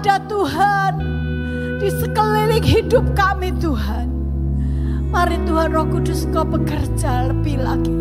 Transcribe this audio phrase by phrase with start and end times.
[0.00, 0.92] ada Tuhan
[1.76, 4.08] di sekeliling hidup kami Tuhan.
[5.12, 7.92] Mari Tuhan Roh Kudus Kau bekerja lebih lagi.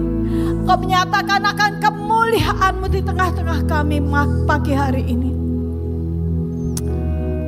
[0.63, 3.99] Kau menyatakan akan kemuliaan-Mu di tengah-tengah kami
[4.47, 5.35] pagi hari ini.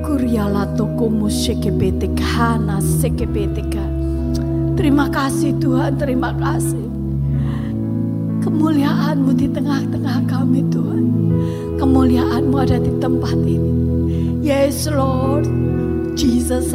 [0.03, 3.87] Kuriala tokomu sekebetik hana sekebetika.
[4.75, 6.91] Terima kasih Tuhan, terima kasih.
[8.43, 11.03] Kemuliaan-Mu di tengah-tengah kami Tuhan.
[11.79, 13.80] Kemuliaan-Mu ada di tempat ini.
[14.41, 15.45] Yes Lord,
[16.17, 16.73] Jesus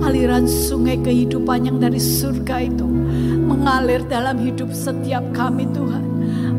[0.00, 2.88] aliran sungai kehidupan yang dari surga itu
[3.44, 6.08] mengalir dalam hidup setiap kami Tuhan.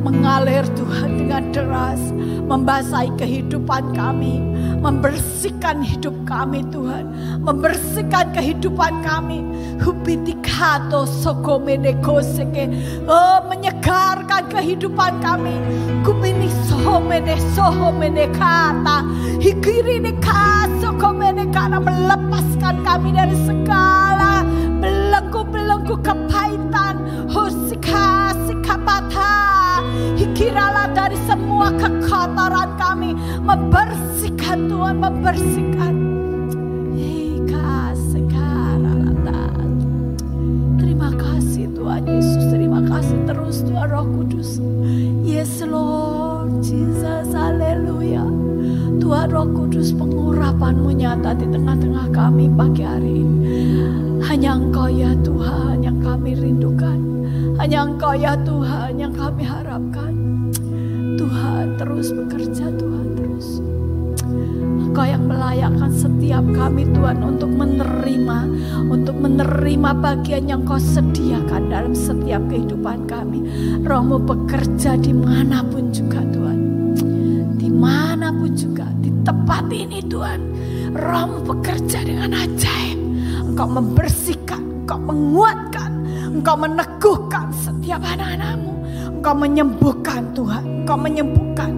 [0.05, 1.97] Mengalir Tuhan dengan deras,
[2.45, 4.37] membasahi kehidupan kami,
[4.79, 7.05] membersihkan hidup kami Tuhan,
[7.41, 9.41] membersihkan kehidupan kami.
[9.81, 12.71] Hubitikato sokomeneko seke,
[13.05, 15.55] oh menyegarkan kehidupan kami.
[16.01, 19.03] Kumini sohomene sohomene kata,
[19.41, 24.45] hikiri kaso komene karena melepaskan kami dari segala
[24.79, 27.01] belenggu-belenggu kepahitan.
[27.29, 29.33] Husika sikapata.
[30.15, 33.17] Hikiralah dari semua kekotoran kami.
[33.41, 35.93] Membersihkan Tuhan, membersihkan.
[40.75, 44.61] Terima kasih Tuhan Yesus, terima kasih terus Tuhan Roh Kudus.
[45.25, 48.25] Yes Lord, Jesus, haleluya.
[49.01, 53.41] Tuhan Roh Kudus pengurapanmu nyata di tengah-tengah kami pagi hari ini.
[54.25, 56.97] Hanya Engkau ya Tuhan yang kami rindukan.
[57.57, 58.84] Hanya Engkau ya Tuhan
[62.05, 63.47] terus bekerja Tuhan terus.
[64.85, 68.39] Engkau yang melayakkan setiap kami Tuhan untuk menerima,
[68.93, 73.41] untuk menerima bagian yang kau sediakan dalam setiap kehidupan kami.
[73.81, 76.59] Rohmu bekerja di mana pun juga Tuhan.
[77.57, 80.39] Di mana pun juga, di tempat ini Tuhan.
[80.93, 83.01] Rohmu bekerja dengan ajaib.
[83.49, 85.91] Engkau membersihkan, engkau menguatkan,
[86.37, 88.74] engkau meneguhkan setiap anak-anakmu.
[89.25, 91.71] Engkau menyembuhkan Tuhan, engkau menyembuhkan.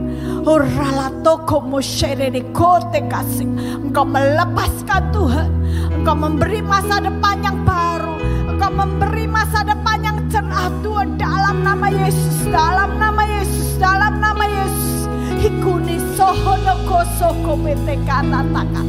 [3.07, 3.47] Kasih.
[3.87, 5.47] Engkau melepaskan Tuhan.
[5.95, 8.19] Engkau memberi masa depan yang baru.
[8.51, 12.51] Engkau memberi masa depan yang cerah Tuhan dalam nama Yesus.
[12.51, 13.79] Dalam nama Yesus.
[13.79, 15.07] Dalam nama Yesus.
[15.39, 17.55] Hikuni sohono kosoko
[18.03, 18.81] kata taka.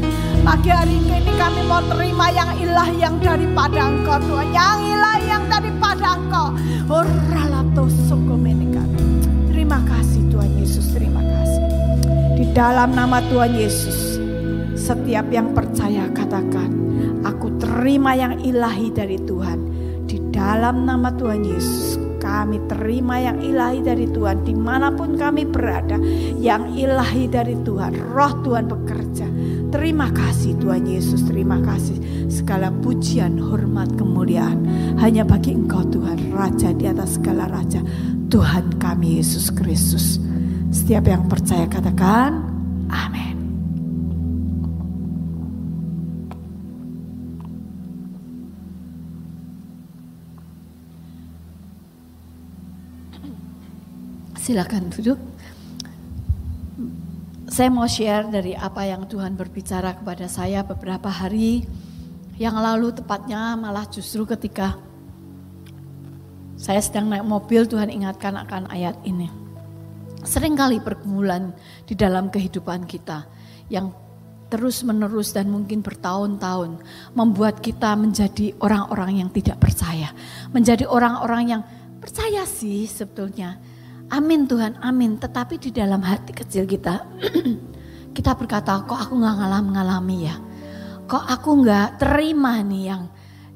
[0.43, 4.51] Pagi hari ini kami mau terima yang ilah yang daripada engkau Tuhan.
[4.51, 6.51] Yang ilah yang daripada engkau.
[6.91, 8.28] Oralato soko
[10.99, 11.65] terima kasih.
[12.35, 14.19] Di dalam nama Tuhan Yesus,
[14.75, 16.75] setiap yang percaya katakan,
[17.23, 19.59] aku terima yang ilahi dari Tuhan.
[20.11, 25.47] Di dalam nama Tuhan Yesus, kami terima yang ilahi dari Tuhan di mana pun kami
[25.47, 26.01] berada.
[26.39, 29.27] Yang ilahi dari Tuhan, roh Tuhan bekerja.
[29.69, 32.01] Terima kasih Tuhan Yesus, terima kasih.
[32.33, 34.65] Segala pujian, hormat, kemuliaan
[34.99, 37.85] hanya bagi Engkau Tuhan, Raja di atas segala Raja.
[38.33, 40.28] Tuhan kami Yesus Kristus.
[40.69, 42.45] Setiap yang percaya katakan,
[42.93, 43.37] amin.
[54.37, 55.21] Silakan duduk.
[57.49, 61.65] Saya mau share dari apa yang Tuhan berbicara kepada saya beberapa hari
[62.39, 64.79] yang lalu tepatnya malah justru ketika
[66.59, 69.38] saya sedang naik mobil, Tuhan ingatkan akan ayat ini.
[70.19, 71.55] Seringkali pergumulan
[71.87, 73.27] di dalam kehidupan kita
[73.71, 73.95] yang
[74.49, 76.81] terus menerus dan mungkin bertahun-tahun
[77.13, 80.11] membuat kita menjadi orang-orang yang tidak percaya.
[80.51, 81.63] Menjadi orang-orang yang
[82.01, 83.61] percaya sih sebetulnya.
[84.09, 85.21] Amin Tuhan, amin.
[85.21, 87.05] Tetapi di dalam hati kecil kita,
[88.17, 90.37] kita berkata, kok aku nggak ngalami-ngalami ya?
[91.05, 93.03] Kok aku nggak terima nih yang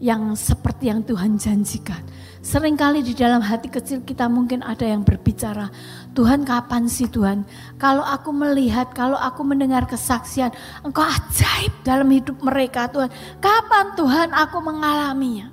[0.03, 2.05] yang seperti yang Tuhan janjikan?
[2.43, 5.73] Seringkali di dalam hati kecil kita mungkin ada yang berbicara,
[6.13, 7.49] Tuhan kapan sih Tuhan?
[7.81, 10.53] Kalau aku melihat, kalau aku mendengar kesaksian,
[10.85, 13.09] Engkau ajaib dalam hidup mereka Tuhan.
[13.41, 15.49] Kapan Tuhan aku mengalaminya?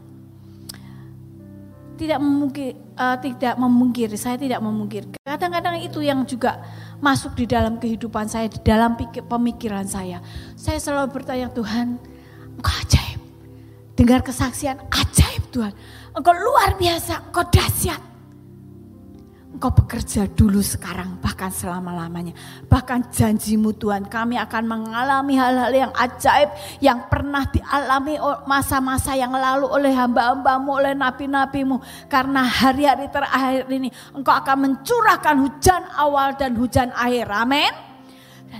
[1.99, 5.03] Tidak memungkir, uh, tidak memungkiri, saya tidak memungkir.
[5.19, 6.63] Kadang-kadang itu yang juga
[7.03, 10.23] masuk di dalam kehidupan saya, di dalam pikir, pemikiran saya.
[10.55, 11.99] Saya selalu bertanya Tuhan,
[12.55, 13.19] Engkau ajaib.
[13.99, 15.75] Dengar kesaksian, ajaib Tuhan
[16.19, 18.01] Engkau luar biasa, engkau dahsyat.
[19.49, 22.37] Engkau bekerja dulu sekarang bahkan selama-lamanya.
[22.69, 29.65] Bahkan janjimu Tuhan kami akan mengalami hal-hal yang ajaib yang pernah dialami masa-masa yang lalu
[29.65, 31.81] oleh hamba-hambamu, oleh nabi-nabimu.
[32.05, 37.25] Karena hari-hari terakhir ini engkau akan mencurahkan hujan awal dan hujan akhir.
[37.33, 37.73] Amin.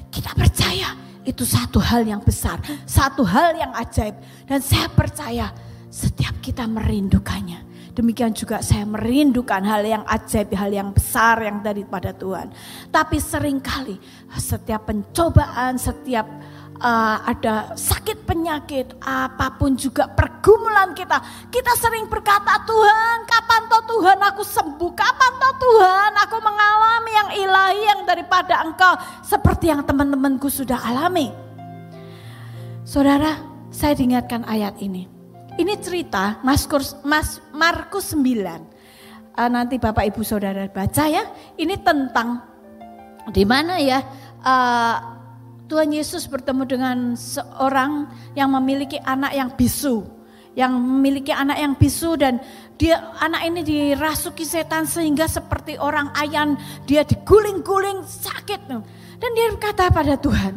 [0.10, 2.58] Kita percaya itu satu hal yang besar,
[2.90, 4.18] satu hal yang ajaib.
[4.50, 5.54] Dan saya percaya
[5.94, 7.69] setiap kita merindukannya.
[8.00, 12.48] Demikian juga saya merindukan hal yang ajaib, hal yang besar yang daripada Tuhan.
[12.88, 14.00] Tapi sering kali
[14.40, 16.24] setiap pencobaan, setiap
[16.80, 21.20] uh, ada sakit penyakit, apa pun juga pergumulan kita.
[21.52, 24.92] Kita sering berkata, Tuhan kapan toh Tuhan aku sembuh?
[24.96, 28.96] Kapan toh Tuhan aku mengalami yang ilahi yang daripada engkau.
[29.28, 31.36] Seperti yang teman-temanku sudah alami.
[32.88, 33.36] Saudara,
[33.76, 35.19] saya diingatkan ayat ini.
[35.60, 38.24] Ini cerita Markus, Mas, Markus 9.
[38.24, 38.56] Uh,
[39.36, 41.28] eh, nanti Bapak Ibu Saudara baca ya.
[41.60, 42.48] Ini tentang
[43.28, 44.00] di mana ya
[44.40, 44.96] uh,
[45.68, 48.08] Tuhan Yesus bertemu dengan seorang
[48.40, 50.08] yang memiliki anak yang bisu.
[50.56, 52.40] Yang memiliki anak yang bisu dan
[52.80, 56.56] dia anak ini dirasuki setan sehingga seperti orang ayan
[56.88, 58.72] dia diguling-guling sakit.
[59.20, 60.56] Dan dia berkata pada Tuhan,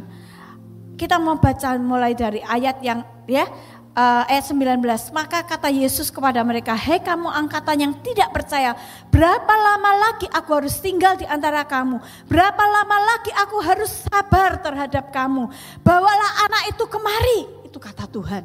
[0.94, 3.46] kita mau baca mulai dari ayat yang ya
[3.92, 4.80] uh, ayat 19.
[5.12, 8.76] Maka kata Yesus kepada mereka, "Hei kamu angkatan yang tidak percaya,
[9.12, 12.00] berapa lama lagi aku harus tinggal di antara kamu?
[12.28, 15.48] Berapa lama lagi aku harus sabar terhadap kamu?
[15.84, 18.44] Bawalah anak itu kemari." Itu kata Tuhan.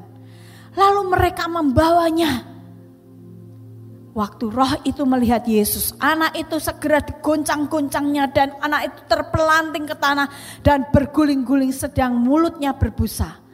[0.77, 2.55] Lalu mereka membawanya.
[4.17, 10.25] Waktu roh itu melihat Yesus, anak itu segera digoncang-goncangnya dan anak itu terpelanting ke tanah
[10.65, 13.46] dan berguling-guling sedang mulutnya berbusa.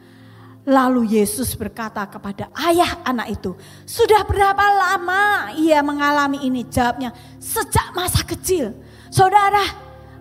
[0.64, 3.52] Lalu Yesus berkata kepada ayah anak itu,
[3.84, 6.64] sudah berapa lama ia mengalami ini?
[6.64, 8.72] Jawabnya, sejak masa kecil.
[9.12, 9.60] Saudara,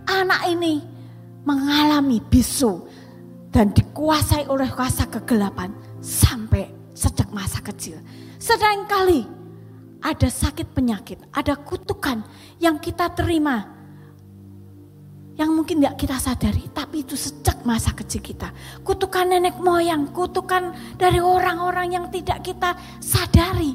[0.03, 0.83] anak ini
[1.47, 2.83] mengalami bisu
[3.55, 5.71] dan dikuasai oleh kuasa kegelapan
[6.03, 8.03] sampai sejak masa kecil.
[8.35, 9.23] Sedangkali
[10.03, 12.19] ada sakit penyakit, ada kutukan
[12.59, 13.82] yang kita terima
[15.33, 18.53] yang mungkin nggak kita sadari, tapi itu sejak masa kecil kita.
[18.85, 23.73] Kutukan nenek moyang, kutukan dari orang-orang yang tidak kita sadari.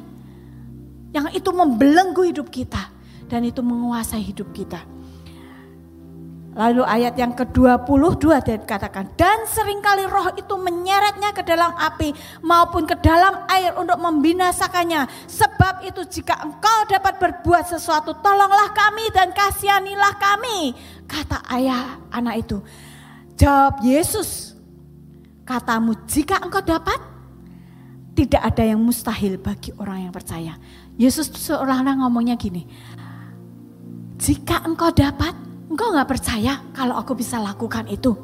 [1.11, 2.93] Yang itu membelenggu hidup kita
[3.27, 4.79] dan itu menguasai hidup kita.
[6.49, 12.09] Lalu ayat yang ke-22 dikatakan, dan sering kali roh itu menyeretnya ke dalam api
[12.41, 15.05] maupun ke dalam air untuk membinasakannya.
[15.29, 20.73] Sebab itu jika engkau dapat berbuat sesuatu, tolonglah kami dan kasihanilah kami.
[21.05, 22.57] Kata ayah anak itu.
[23.37, 24.57] Jawab Yesus,
[25.45, 26.97] katamu jika engkau dapat,
[28.17, 30.57] tidak ada yang mustahil bagi orang yang percaya.
[30.99, 32.67] Yesus seolah-olah ngomongnya gini,
[34.19, 38.17] jika engkau dapat, Engkau gak percaya kalau aku bisa lakukan itu?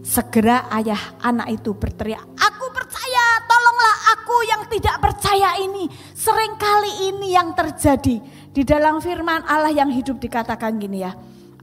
[0.00, 5.90] Segera ayah anak itu berteriak, aku percaya, tolonglah aku yang tidak percaya ini.
[6.14, 8.22] Seringkali ini yang terjadi.
[8.54, 11.12] Di dalam firman Allah yang hidup dikatakan gini ya.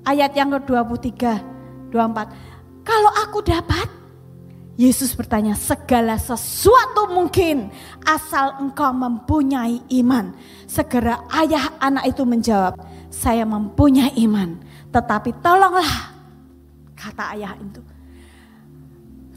[0.04, 1.24] Ayat yang ke-23,
[1.90, 2.84] 24.
[2.84, 3.88] Kalau aku dapat,
[4.76, 7.72] Yesus bertanya, segala sesuatu mungkin
[8.04, 10.36] asal engkau mempunyai iman.
[10.68, 12.76] Segera ayah anak itu menjawab,
[13.14, 14.58] saya mempunyai iman.
[14.90, 15.94] Tetapi tolonglah,
[16.98, 17.82] kata ayah itu.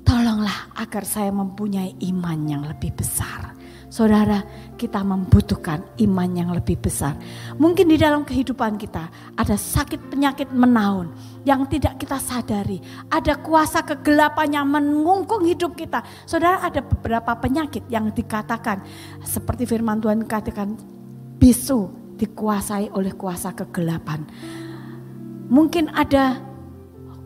[0.00, 3.52] Tolonglah agar saya mempunyai iman yang lebih besar.
[3.86, 4.42] Saudara,
[4.74, 7.14] kita membutuhkan iman yang lebih besar.
[7.56, 11.14] Mungkin di dalam kehidupan kita ada sakit penyakit menaun
[11.46, 12.82] yang tidak kita sadari.
[13.08, 16.02] Ada kuasa kegelapan yang mengungkung hidup kita.
[16.26, 18.82] Saudara, ada beberapa penyakit yang dikatakan
[19.22, 20.74] seperti firman Tuhan katakan
[21.38, 24.24] bisu, dikuasai oleh kuasa kegelapan.
[25.46, 26.40] Mungkin ada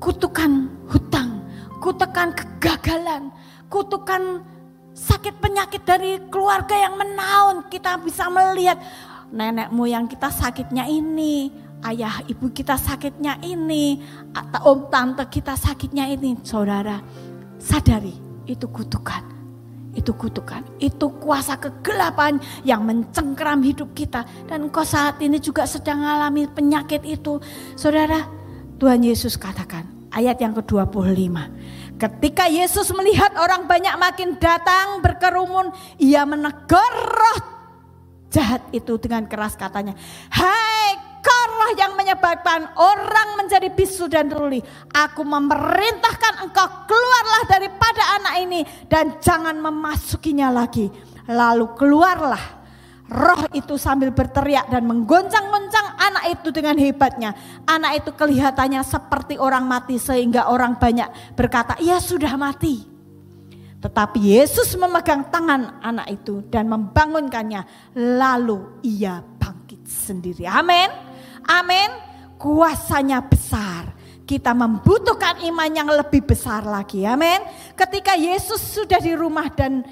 [0.03, 1.47] kutukan hutang,
[1.81, 3.33] kutukan kegagalan,
[3.73, 4.45] kutukan
[4.93, 7.71] sakit penyakit dari keluarga yang menaun.
[7.73, 8.77] Kita bisa melihat
[9.33, 11.49] nenek moyang kita sakitnya ini,
[11.87, 14.03] ayah ibu kita sakitnya ini,
[14.37, 16.37] atau om tante kita sakitnya ini.
[16.45, 17.01] Saudara,
[17.57, 18.13] sadari
[18.45, 19.40] itu kutukan
[19.95, 24.23] itu kutukan, itu kuasa kegelapan yang mencengkeram hidup kita.
[24.47, 27.43] Dan kau saat ini juga sedang mengalami penyakit itu.
[27.75, 28.23] Saudara,
[28.79, 31.37] Tuhan Yesus katakan, ayat yang ke-25.
[32.01, 37.41] Ketika Yesus melihat orang banyak makin datang berkerumun, ia menegur roh
[38.31, 39.93] jahat itu dengan keras katanya,
[40.31, 44.65] Hai Engkaulah yang menyebabkan orang menjadi bisu dan tuli.
[44.89, 50.89] Aku memerintahkan engkau keluarlah daripada anak ini dan jangan memasukinya lagi.
[51.29, 52.41] Lalu keluarlah
[53.05, 57.37] roh itu sambil berteriak dan menggoncang-goncang anak itu dengan hebatnya.
[57.69, 62.89] Anak itu kelihatannya seperti orang mati sehingga orang banyak berkata, "Ia sudah mati."
[63.81, 70.49] Tetapi Yesus memegang tangan anak itu dan membangunkannya, lalu ia bangkit sendiri.
[70.49, 71.10] Amin.
[71.47, 71.91] Amin.
[72.41, 73.93] Kuasanya besar.
[74.25, 77.03] Kita membutuhkan iman yang lebih besar lagi.
[77.03, 77.43] Amin.
[77.75, 79.83] Ketika Yesus sudah di rumah dan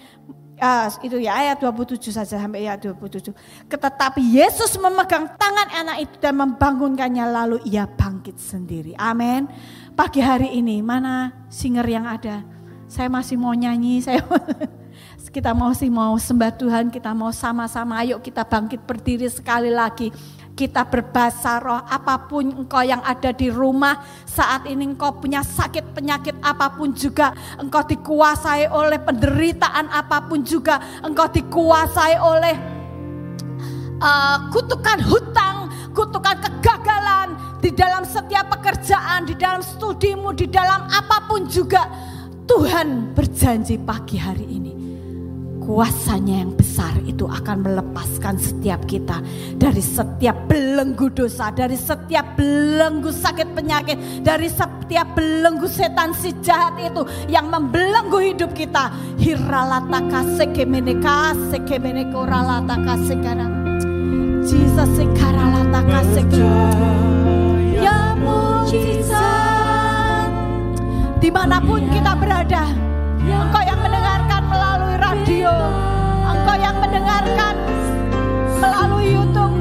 [0.59, 3.31] Uh, itu ya ayat 27 saja sampai ayat 27.
[3.71, 8.91] Tetapi Yesus memegang tangan anak itu dan membangunkannya lalu ia bangkit sendiri.
[8.99, 9.47] Amin.
[9.95, 12.43] Pagi hari ini mana singer yang ada?
[12.91, 14.19] Saya masih mau nyanyi, saya
[15.37, 20.11] kita mau sih mau sembah Tuhan, kita mau sama-sama ayo kita bangkit berdiri sekali lagi
[20.59, 25.95] kita berbahasa roh apa pun engkau yang ada di rumah saat ini engkau punya sakit
[25.95, 27.31] penyakit apa pun juga
[27.63, 32.59] engkau dikuasai oleh penderitaan apa pun juga engkau dikuasai oleh
[34.03, 41.23] uh, kutukan hutang kutukan kegagalan di dalam setiap pekerjaan di dalam studimu di dalam apa
[41.31, 41.87] pun juga.
[42.49, 44.68] Tuhan berjanji pagi hari ini
[45.69, 49.21] kuasanya yang besar itu akan melepaskan setiap kita
[49.61, 56.73] dari setiap belenggu dosa, dari setiap belenggu sakit penyakit, dari setiap belenggu setan si jahat
[56.81, 58.89] itu yang membelenggu hidup kita.
[59.21, 63.45] Hiralata kasekemene kasekemene koralata kasekara.
[64.49, 65.85] Jesus sekaralata.
[67.77, 69.21] Ya mujizat.
[71.21, 72.65] Di mana pun kita berada,
[73.29, 74.38] Engkau yang mendengarkan
[75.09, 75.49] radio,
[76.29, 77.57] engkau yang mendengarkan
[78.61, 79.57] melalui YouTube,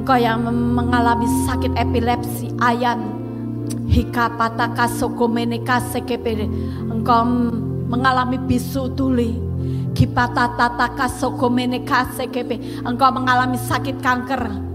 [0.00, 3.14] Engkau yang mengalami sakit epilepsi, ayan,
[3.86, 6.48] hika pataka sokomeneka sekepede.
[6.88, 7.22] Engkau
[7.90, 9.36] mengalami bisu tuli,
[9.92, 12.82] kipata tataka sokomeneka sekepe.
[12.86, 14.70] Engkau mengalami sakit kanker,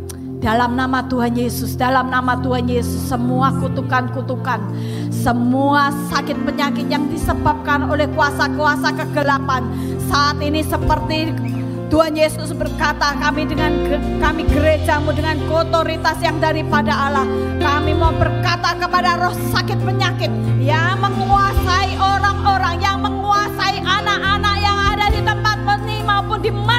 [0.46, 4.62] dalam nama Tuhan Yesus, dalam nama Tuhan Yesus, semua kutukan-kutukan,
[5.10, 9.66] semua sakit penyakit yang disebabkan oleh kuasa-kuasa kegelapan
[10.06, 11.34] saat ini seperti
[11.86, 13.72] Tuhan Yesus berkata kami dengan
[14.18, 17.28] kami gerejamu dengan otoritas yang daripada Allah.
[17.62, 25.06] Kami mau berkata kepada roh sakit penyakit yang menguasai orang-orang yang menguasai anak-anak yang ada
[25.14, 26.75] di tempat ini maupun di mana pun berada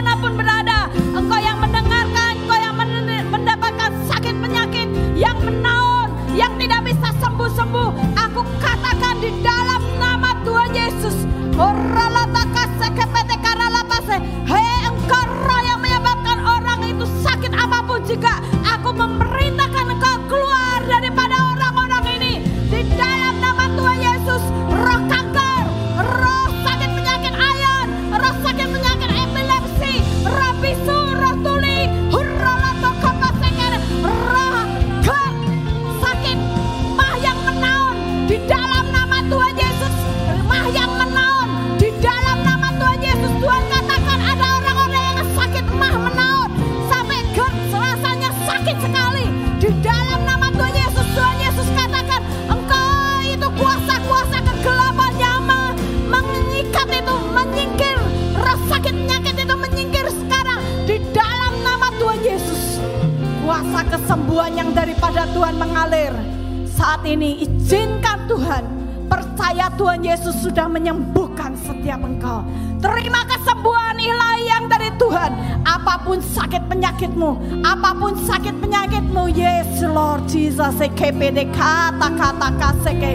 [67.07, 68.67] ini izinkan Tuhan,
[69.07, 72.43] percaya Tuhan Yesus sudah menyembuhkan setiap engkau.
[72.83, 75.63] Terima kesembuhan ilahi yang dari Tuhan.
[75.63, 83.15] Apa pun sakit penyakitmu, apa pun sakit penyakitmu, yes Lord Jesus, sekepede kata-kata kaseke.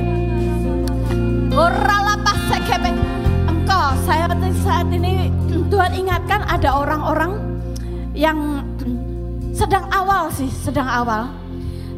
[1.52, 2.96] Oralapa sekebe.
[3.52, 4.32] Engkau, saya
[4.64, 5.28] saat ini
[5.68, 7.36] Tuhan ingatkan ada orang-orang
[8.16, 8.64] yang
[9.52, 11.28] sedang awal sih, sedang awal.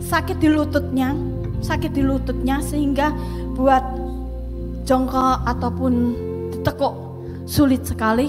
[0.04, 1.16] Sakit di lututnya,
[1.64, 3.16] sakit di lututnya sehingga
[3.56, 3.82] buat
[4.84, 5.94] jongkok ataupun
[6.62, 6.94] tekuk
[7.48, 8.28] sulit sekali.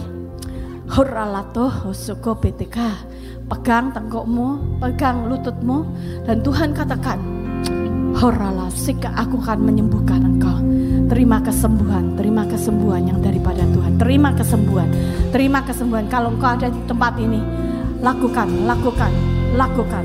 [0.85, 2.77] Huralato hosuko BTK.
[3.45, 5.85] Pegang tengkukmu, pegang lututmu
[6.25, 7.19] dan Tuhan katakan,
[8.15, 10.57] Horala, sika aku akan menyembuhkan engkau.
[11.13, 14.01] Terima kesembuhan, terima kesembuhan yang daripada Tuhan.
[14.01, 14.89] Terima kesembuhan,
[15.29, 16.07] terima kesembuhan.
[16.09, 17.43] Kalau engkau ada di tempat ini,
[18.05, 19.09] Lakukan, lakukan,
[19.57, 20.05] lakukan,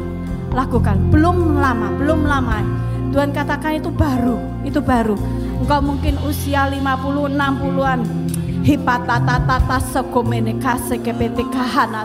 [0.55, 0.97] lakukan.
[1.11, 2.63] Belum lama, belum lama.
[3.09, 5.17] Tuhan katakan itu baru, itu baru.
[5.59, 8.01] Engkau mungkin usia 50, 60-an.
[8.59, 12.03] Hipatatata sekomenekase kepetekahana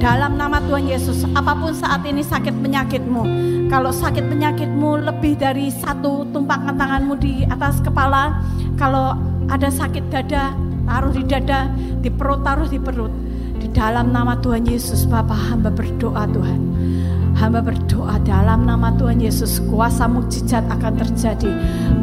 [0.00, 3.22] Dalam nama Tuhan Yesus Apa pun saat ini sakit penyakitmu
[3.68, 8.40] Kalau sakit penyakitmu lebih dari satu tumpangan tanganmu di atas kepala
[8.80, 9.12] Kalau
[9.52, 10.56] ada sakit dada
[10.88, 11.68] Taruh di dada
[12.00, 13.12] Di perut taruh di perut
[13.60, 16.79] di dalam nama Tuhan Yesus Bapak hamba berdoa Tuhan.
[17.40, 21.48] Hamba berdoa dalam nama Tuhan Yesus kuasa mukjizat akan terjadi.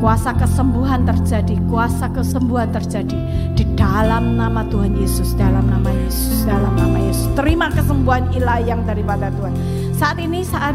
[0.02, 1.62] Kuasa kesembuhan terjadi.
[1.70, 3.14] Kuasa kesembuhan terjadi.
[3.54, 5.38] Di dalam nama Tuhan Yesus.
[5.38, 6.42] Dalam nama Yesus.
[6.42, 7.30] Dalam nama Yesus.
[7.38, 9.54] Terima kesembuhan ilahi yang daripada Tuhan.
[9.94, 10.74] Saat ini saat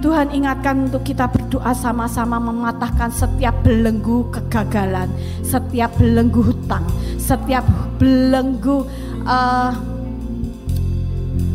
[0.00, 5.12] Tuhan ingatkan untuk kita berdoa sama-sama mematahkan setiap belenggu kegagalan,
[5.44, 6.84] setiap belenggu hutang,
[7.20, 7.64] setiap
[8.00, 8.88] belenggu
[9.28, 9.72] uh,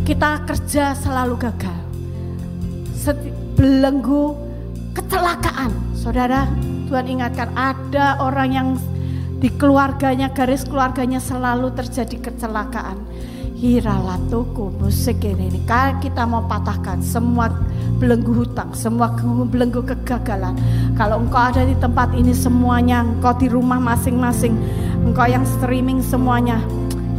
[0.06, 1.79] kita kerja selalu gagal.
[3.60, 4.38] Belenggu
[4.96, 5.72] kecelakaan.
[5.98, 6.48] Saudara,
[6.88, 8.68] Tuhan ingatkan ada orang yang
[9.40, 13.00] di keluarganya, garis keluarganya selalu terjadi kecelakaan.
[13.60, 15.60] Hiralatuku musik ini, ini
[16.00, 17.52] kita mau patahkan semua
[18.00, 19.12] belenggu hutang, semua
[19.52, 20.56] belenggu kegagalan.
[20.96, 24.56] Kalau engkau ada di tempat ini semuanya, engkau di rumah masing-masing,
[25.04, 26.64] engkau yang streaming semuanya,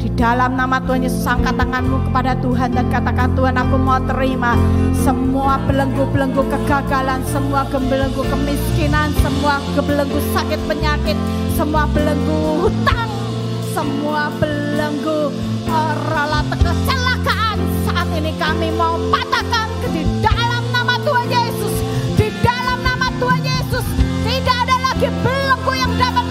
[0.01, 4.57] di dalam nama Tuhan Yesus angkat tanganmu kepada Tuhan dan katakan Tuhan aku mau terima
[4.97, 11.21] semua belenggu-belenggu kegagalan, semua belenggu kemiskinan, semua belenggu sakit penyakit,
[11.53, 13.11] semua belenggu hutang,
[13.77, 15.29] semua belenggu
[16.17, 21.75] rala kecelakaan saat ini kami mau patahkan ke di dalam nama Tuhan Yesus.
[22.17, 23.85] Di dalam nama Tuhan Yesus
[24.25, 26.30] tidak ada lagi belenggu yang dapat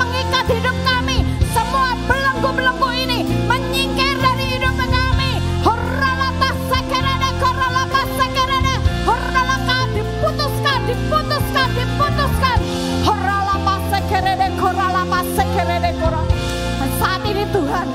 [17.49, 17.87] Tuhan.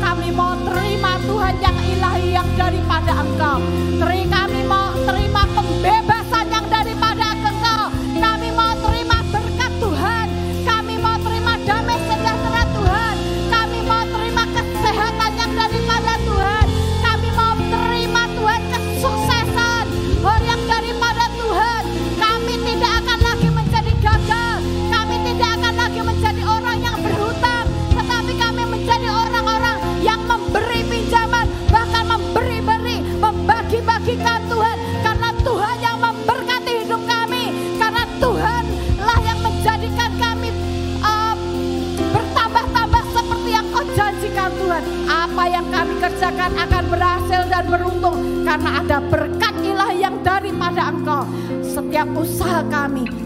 [0.00, 3.58] Kami mau terima Tuhan yang ilahi yang daripada Engkau.
[4.00, 4.81] Terima kami mau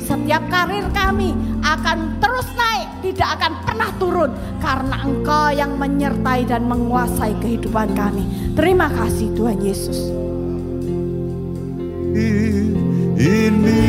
[0.07, 1.35] Setiap karir kami
[1.67, 4.31] akan terus naik, tidak akan pernah turun
[4.63, 8.23] karena Engkau yang menyertai dan menguasai kehidupan kami.
[8.55, 9.99] Terima kasih Tuhan Yesus.
[13.27, 13.83] Ini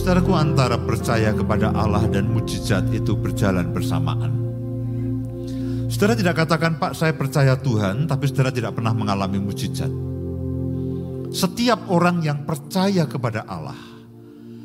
[0.00, 4.32] Saudaraku antara percaya kepada Allah dan mujizat itu berjalan bersamaan.
[5.92, 9.92] Saudara tidak katakan, Pak saya percaya Tuhan, tapi saudara tidak pernah mengalami mujizat.
[11.36, 13.76] Setiap orang yang percaya kepada Allah,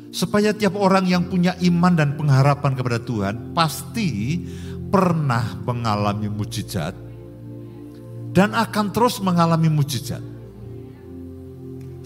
[0.08, 4.40] supaya tiap orang yang punya iman dan pengharapan kepada Tuhan, pasti
[4.88, 6.96] pernah mengalami mujizat
[8.32, 10.24] dan akan terus mengalami mujizat.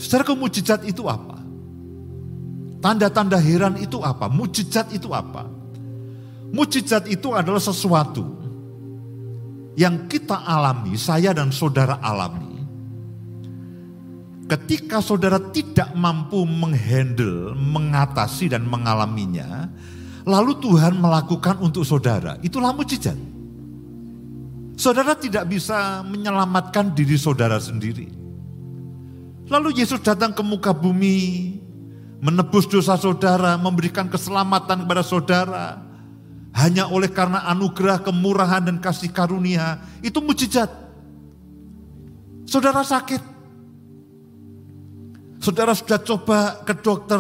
[0.03, 1.30] Saudara mujizat itu apa?
[2.81, 4.27] Tanda-tanda heran itu apa?
[4.33, 5.45] Mujizat itu apa?
[6.51, 8.41] Mujizat itu adalah sesuatu
[9.77, 12.59] yang kita alami, saya dan saudara alami.
[14.51, 19.71] Ketika saudara tidak mampu menghandle, mengatasi dan mengalaminya,
[20.27, 23.15] lalu Tuhan melakukan untuk saudara, itulah mujizat.
[24.75, 28.11] Saudara tidak bisa menyelamatkan diri saudara sendiri.
[29.47, 31.61] Lalu Yesus datang ke muka bumi,
[32.21, 35.65] menebus dosa saudara, memberikan keselamatan kepada saudara.
[36.51, 40.69] Hanya oleh karena anugerah, kemurahan, dan kasih karunia, itu mujizat.
[42.45, 43.31] Saudara sakit,
[45.41, 47.17] Saudara sudah coba ke dokter,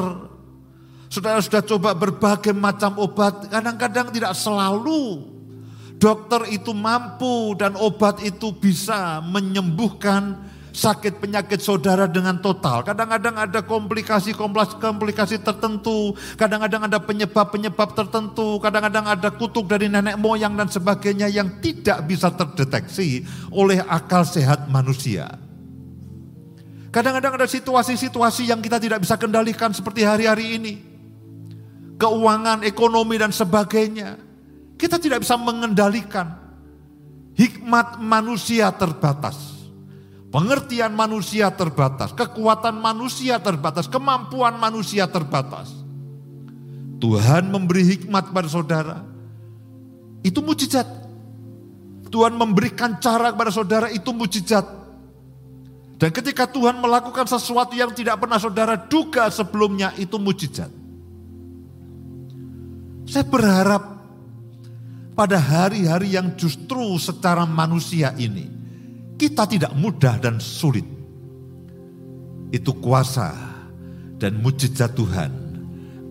[1.08, 5.24] saudara sudah coba berbagai macam obat, kadang-kadang tidak selalu
[5.96, 12.87] dokter itu mampu dan obat itu bisa menyembuhkan sakit penyakit saudara dengan total.
[12.87, 20.70] Kadang-kadang ada komplikasi-komplikasi tertentu, kadang-kadang ada penyebab-penyebab tertentu, kadang-kadang ada kutuk dari nenek moyang dan
[20.70, 25.28] sebagainya yang tidak bisa terdeteksi oleh akal sehat manusia.
[26.90, 30.74] Kadang-kadang ada situasi-situasi yang kita tidak bisa kendalikan seperti hari-hari ini.
[32.00, 34.18] Keuangan, ekonomi dan sebagainya.
[34.74, 36.35] Kita tidak bisa mengendalikan.
[37.38, 39.60] Hikmat manusia terbatas.
[40.30, 45.74] Pengertian manusia terbatas, kekuatan manusia terbatas, kemampuan manusia terbatas.
[47.02, 49.02] Tuhan memberi hikmat pada saudara.
[50.22, 50.86] Itu mujizat.
[52.14, 54.62] Tuhan memberikan cara kepada saudara itu mujizat.
[55.98, 60.70] Dan ketika Tuhan melakukan sesuatu yang tidak pernah saudara duga sebelumnya itu mujizat.
[63.10, 63.98] Saya berharap
[65.18, 68.60] pada hari-hari yang justru secara manusia ini
[69.20, 70.88] kita tidak mudah dan sulit.
[72.48, 73.37] Itu kuasa
[74.16, 75.28] dan mujizat Tuhan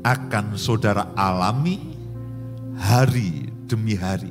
[0.05, 1.81] akan saudara alami
[2.77, 4.29] hari demi hari.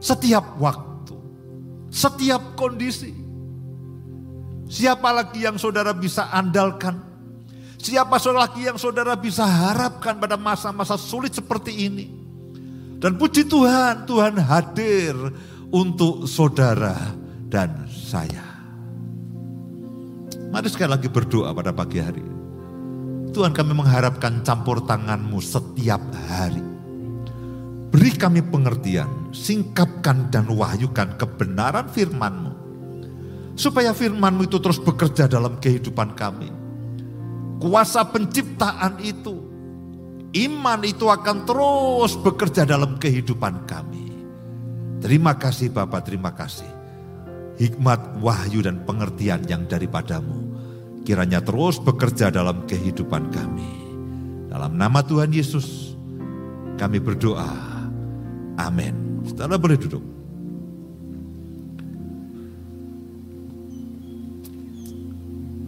[0.00, 1.12] Setiap waktu,
[1.92, 3.12] setiap kondisi.
[4.68, 7.04] Siapa lagi yang saudara bisa andalkan?
[7.78, 12.06] Siapa lagi yang saudara bisa harapkan pada masa-masa sulit seperti ini?
[12.98, 15.14] Dan puji Tuhan, Tuhan hadir
[15.70, 17.17] untuk saudara
[17.48, 18.44] dan saya.
[20.48, 22.24] Mari sekali lagi berdoa pada pagi hari.
[23.32, 26.64] Tuhan kami mengharapkan campur tanganmu setiap hari.
[27.88, 32.58] Beri kami pengertian, singkapkan dan wahyukan kebenaran firmanmu
[33.58, 36.46] Supaya firmanmu itu terus bekerja dalam kehidupan kami.
[37.58, 39.34] Kuasa penciptaan itu,
[40.46, 44.14] iman itu akan terus bekerja dalam kehidupan kami.
[45.02, 46.77] Terima kasih Bapak, terima kasih.
[47.58, 50.54] Hikmat, wahyu dan pengertian yang daripadamu.
[51.02, 53.72] Kiranya terus bekerja dalam kehidupan kami.
[54.46, 55.98] Dalam nama Tuhan Yesus
[56.78, 57.50] kami berdoa.
[58.54, 59.26] Amin.
[59.26, 60.04] Saudara boleh duduk.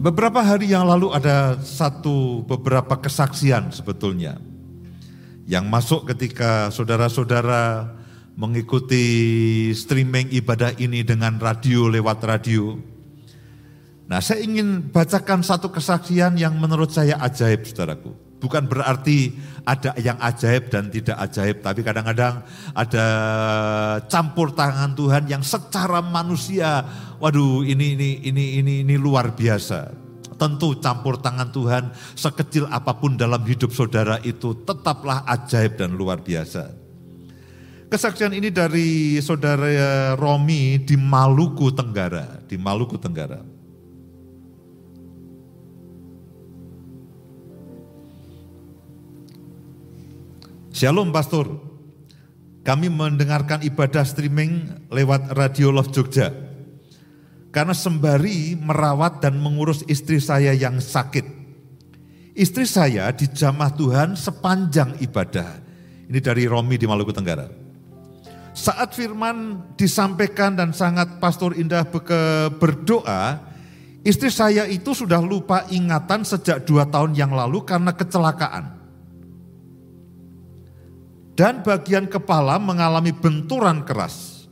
[0.01, 4.41] Beberapa hari yang lalu ada satu beberapa kesaksian sebetulnya
[5.45, 8.00] yang masuk ketika saudara-saudara
[8.41, 9.05] mengikuti
[9.77, 12.73] streaming ibadah ini dengan radio lewat radio.
[14.09, 18.17] Nah, saya ingin bacakan satu kesaksian yang menurut saya ajaib, saudaraku.
[18.41, 22.41] Bukan berarti ada yang ajaib dan tidak ajaib, tapi kadang-kadang
[22.73, 23.05] ada
[24.09, 26.81] campur tangan Tuhan yang secara manusia,
[27.21, 29.93] waduh ini ini ini ini ini luar biasa.
[30.41, 36.25] Tentu campur tangan Tuhan sekecil apa pun dalam hidup saudara itu tetaplah ajaib dan luar
[36.25, 36.80] biasa.
[37.91, 43.43] Kesaksian ini dari saudara Romi di Maluku Tenggara, di Maluku Tenggara.
[50.71, 51.51] Shalom Pastor,
[52.63, 56.31] kami mendengarkan ibadah streaming lewat Radio Love Jogja.
[57.51, 61.27] Karena sembari merawat dan mengurus istri saya yang sakit.
[62.39, 65.59] Istri saya dijamah Tuhan sepanjang ibadah.
[66.07, 67.60] Ini dari Romi di Maluku Tenggara.
[68.51, 71.87] Saat firman disampaikan dan sangat Pastor Indah
[72.59, 73.39] berdoa,
[74.03, 78.81] istri saya itu sudah lupa ingatan sejak dua tahun yang lalu karena kecelakaan
[81.41, 84.45] dan bagian kepala mengalami benturan keras.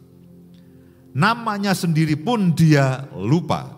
[1.13, 3.77] Namanya sendiri pun dia lupa.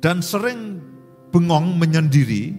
[0.00, 0.80] Dan sering
[1.28, 2.56] bengong menyendiri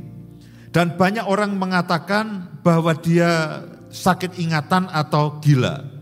[0.70, 5.97] dan banyak orang mengatakan bahwa dia sakit ingatan atau gila.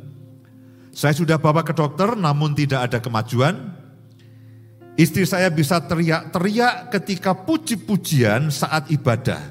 [0.95, 3.75] Saya sudah bawa ke dokter namun tidak ada kemajuan.
[4.95, 9.43] Istri saya bisa teriak-teriak ketika puji-pujian saat ibadah.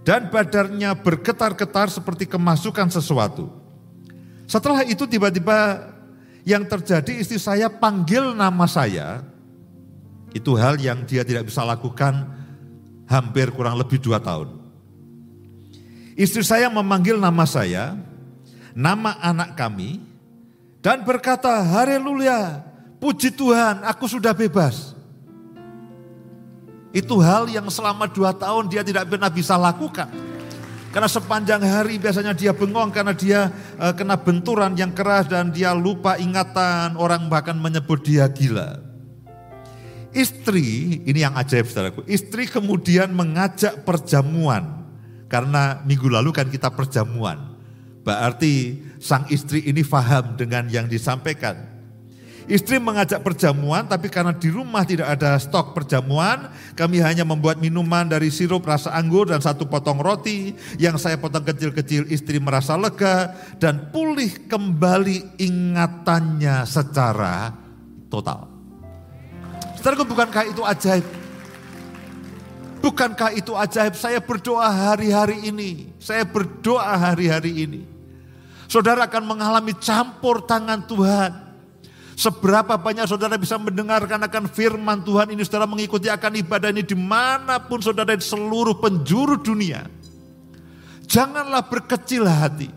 [0.00, 3.52] Dan badannya bergetar-getar seperti kemasukan sesuatu.
[4.48, 5.92] Setelah itu tiba-tiba
[6.48, 9.20] yang terjadi istri saya panggil nama saya.
[10.32, 12.32] Itu hal yang dia tidak bisa lakukan
[13.04, 14.56] hampir kurang lebih dua tahun.
[16.16, 17.92] Istri saya memanggil nama saya,
[18.72, 20.07] nama anak kami,
[20.88, 22.64] dan berkata, Haleluya,
[22.96, 24.96] puji Tuhan, aku sudah bebas.
[26.96, 30.08] Itu hal yang selama dua tahun dia tidak pernah bisa lakukan.
[30.88, 35.76] Karena sepanjang hari biasanya dia bengong karena dia uh, kena benturan yang keras dan dia
[35.76, 38.80] lupa ingatan, orang bahkan menyebut dia gila.
[40.16, 44.88] Istri, ini yang ajaib saudaraku, istri kemudian mengajak perjamuan.
[45.28, 47.47] Karena minggu lalu kan kita perjamuan.
[48.08, 51.60] Berarti sang istri ini faham dengan yang disampaikan.
[52.48, 58.08] Istri mengajak perjamuan tapi karena di rumah tidak ada stok perjamuan, kami hanya membuat minuman
[58.08, 62.08] dari sirup rasa anggur dan satu potong roti yang saya potong kecil-kecil.
[62.08, 67.52] Istri merasa lega dan pulih kembali ingatannya secara
[68.08, 68.48] total.
[69.76, 71.04] Saudaraku bukankah itu ajaib?
[72.80, 73.92] Bukankah itu ajaib?
[73.92, 75.92] Saya berdoa hari-hari ini.
[76.00, 77.97] Saya berdoa hari-hari ini
[78.68, 81.32] saudara akan mengalami campur tangan Tuhan.
[82.18, 86.98] Seberapa banyak saudara bisa mendengarkan akan firman Tuhan ini, saudara mengikuti akan ibadah ini di
[86.98, 89.86] mana pun saudara di seluruh penjuru dunia.
[91.06, 92.68] Janganlah berkecil hati.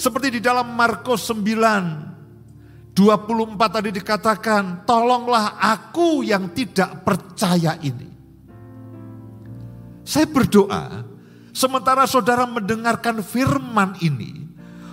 [0.00, 8.08] Seperti di dalam Markus 9, 24 tadi dikatakan, tolonglah aku yang tidak percaya ini.
[10.08, 11.04] Saya berdoa,
[11.52, 14.47] sementara saudara mendengarkan firman ini,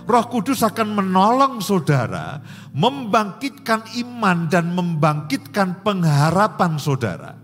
[0.06, 2.38] Roh Kudus akan menolong saudara
[2.70, 7.34] membangkitkan iman dan membangkitkan pengharapan saudara.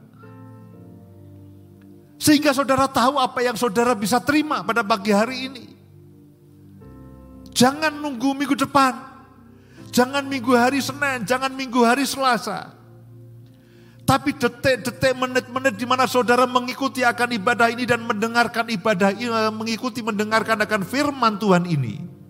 [2.22, 5.64] Sehingga saudara tahu apa yang saudara bisa terima pada pagi hari ini.
[7.50, 9.10] Jangan nunggu minggu depan.
[9.90, 12.78] Jangan minggu hari Senin, jangan minggu hari Selasa.
[14.06, 20.00] Tapi detik-detik, menit-menit di mana saudara mengikuti akan ibadah ini dan mendengarkan ibadah ini, mengikuti
[20.00, 22.21] mendengarkan akan firman Tuhan ini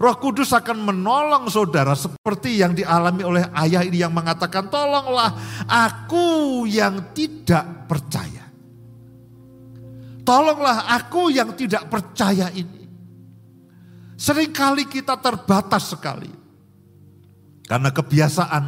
[0.00, 5.36] Roh Kudus akan menolong saudara seperti yang dialami oleh ayah ini yang mengatakan, tolonglah
[5.68, 8.48] aku yang tidak percaya.
[10.24, 12.88] Tolonglah aku yang tidak percaya ini.
[14.16, 16.32] Seringkali kita terbatas sekali.
[17.68, 18.64] Karena kebiasaan,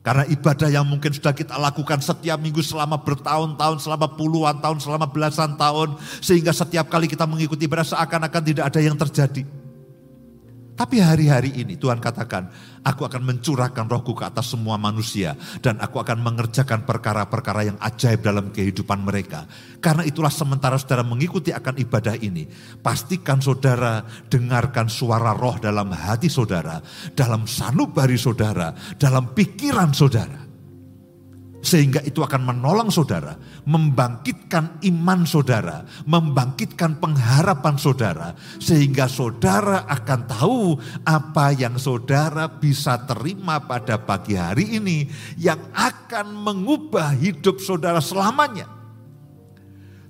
[0.00, 5.04] karena ibadah yang mungkin sudah kita lakukan setiap minggu selama bertahun-tahun, selama puluhan tahun, selama
[5.04, 6.00] belasan tahun.
[6.24, 9.59] Sehingga setiap kali kita mengikuti ibadah seakan-akan tidak ada yang terjadi.
[10.80, 12.48] Tapi hari-hari ini Tuhan katakan,
[12.80, 15.36] aku akan mencurahkan rohku ke atas semua manusia.
[15.60, 19.44] Dan aku akan mengerjakan perkara-perkara yang ajaib dalam kehidupan mereka.
[19.84, 22.48] Karena itulah sementara saudara mengikuti akan ibadah ini.
[22.80, 24.00] Pastikan saudara
[24.32, 26.80] dengarkan suara roh dalam hati saudara.
[27.12, 28.72] Dalam sanubari saudara.
[28.96, 30.49] Dalam pikiran saudara.
[31.60, 33.36] Sehingga itu akan menolong saudara,
[33.68, 38.32] membangkitkan iman saudara, membangkitkan pengharapan saudara.
[38.56, 45.04] Sehingga saudara akan tahu apa yang saudara bisa terima pada pagi hari ini
[45.36, 48.80] yang akan mengubah hidup saudara selamanya.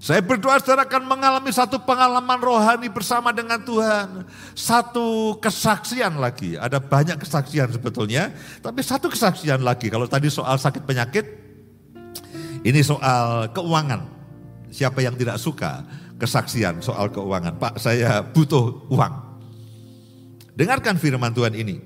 [0.00, 4.24] Saya berdoa saudara akan mengalami satu pengalaman rohani bersama dengan Tuhan.
[4.56, 8.32] Satu kesaksian lagi, ada banyak kesaksian sebetulnya.
[8.64, 11.49] Tapi satu kesaksian lagi, kalau tadi soal sakit penyakit,
[12.64, 14.20] ini soal keuangan.
[14.70, 15.82] Siapa yang tidak suka
[16.20, 17.58] kesaksian soal keuangan?
[17.58, 19.14] Pak saya butuh uang.
[20.54, 21.80] Dengarkan firman Tuhan ini.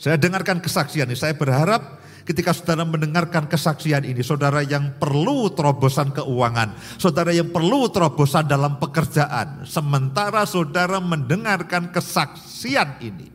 [0.00, 6.10] Saya dengarkan kesaksian ini, saya berharap ketika saudara mendengarkan kesaksian ini, saudara yang perlu terobosan
[6.10, 13.30] keuangan, saudara yang perlu terobosan dalam pekerjaan, sementara saudara mendengarkan kesaksian ini.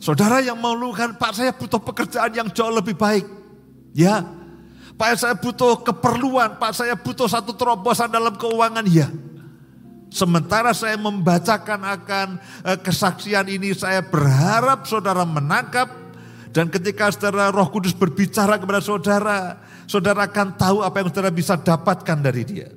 [0.00, 3.39] Saudara yang mengeluhkan, Pak saya butuh pekerjaan yang jauh lebih baik.
[3.90, 4.22] Ya,
[4.94, 8.86] Pak saya butuh keperluan, Pak saya butuh satu terobosan dalam keuangan.
[8.86, 9.10] Ya,
[10.10, 12.28] Sementara saya membacakan akan
[12.66, 15.86] eh, kesaksian ini, saya berharap saudara menangkap
[16.50, 21.54] dan ketika saudara roh kudus berbicara kepada saudara, saudara akan tahu apa yang saudara bisa
[21.54, 22.68] dapatkan dari dia.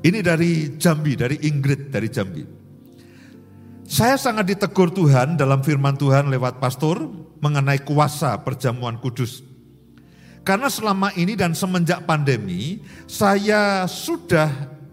[0.00, 2.59] Ini dari Jambi, dari Ingrid dari Jambi.
[3.90, 7.10] Saya sangat ditegur Tuhan dalam firman Tuhan lewat pastor
[7.42, 9.42] mengenai kuasa perjamuan kudus.
[10.46, 14.46] Karena selama ini dan semenjak pandemi, saya sudah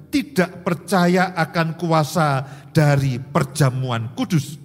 [0.10, 2.42] tidak percaya akan kuasa
[2.74, 4.58] dari perjamuan kudus.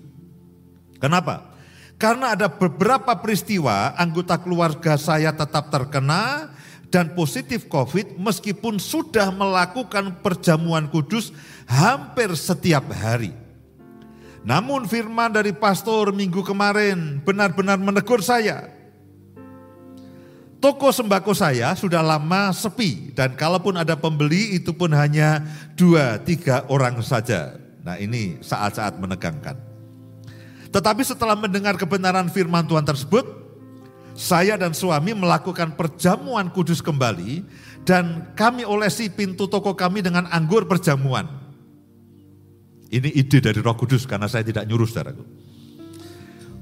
[0.97, 1.53] Kenapa?
[2.01, 6.49] Karena ada beberapa peristiwa anggota keluarga saya tetap terkena
[6.89, 11.37] dan positif COVID meskipun sudah melakukan perjamuan kudus
[11.69, 13.42] hampir setiap hari.
[14.43, 18.67] Namun firman dari pastor minggu kemarin benar-benar menegur saya.
[20.63, 25.43] Toko sembako saya sudah lama sepi dan kalaupun ada pembeli itu pun hanya
[25.75, 27.59] dua tiga orang saja.
[27.83, 29.59] Nah ini saat-saat menegangkan.
[30.71, 33.27] Tetapi setelah mendengar kebenaran firman Tuhan tersebut,
[34.15, 37.43] saya dan suami melakukan perjamuan kudus kembali
[37.83, 41.42] dan kami olesi pintu toko kami dengan anggur perjamuan.
[42.93, 45.25] Ini ide dari roh kudus karena saya tidak nyuruh saudaraku.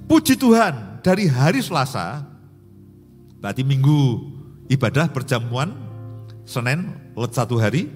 [0.07, 2.23] Puji Tuhan dari hari Selasa,
[3.43, 4.31] berarti minggu
[4.71, 5.75] ibadah perjamuan,
[6.47, 6.95] Senin,
[7.35, 7.91] satu hari.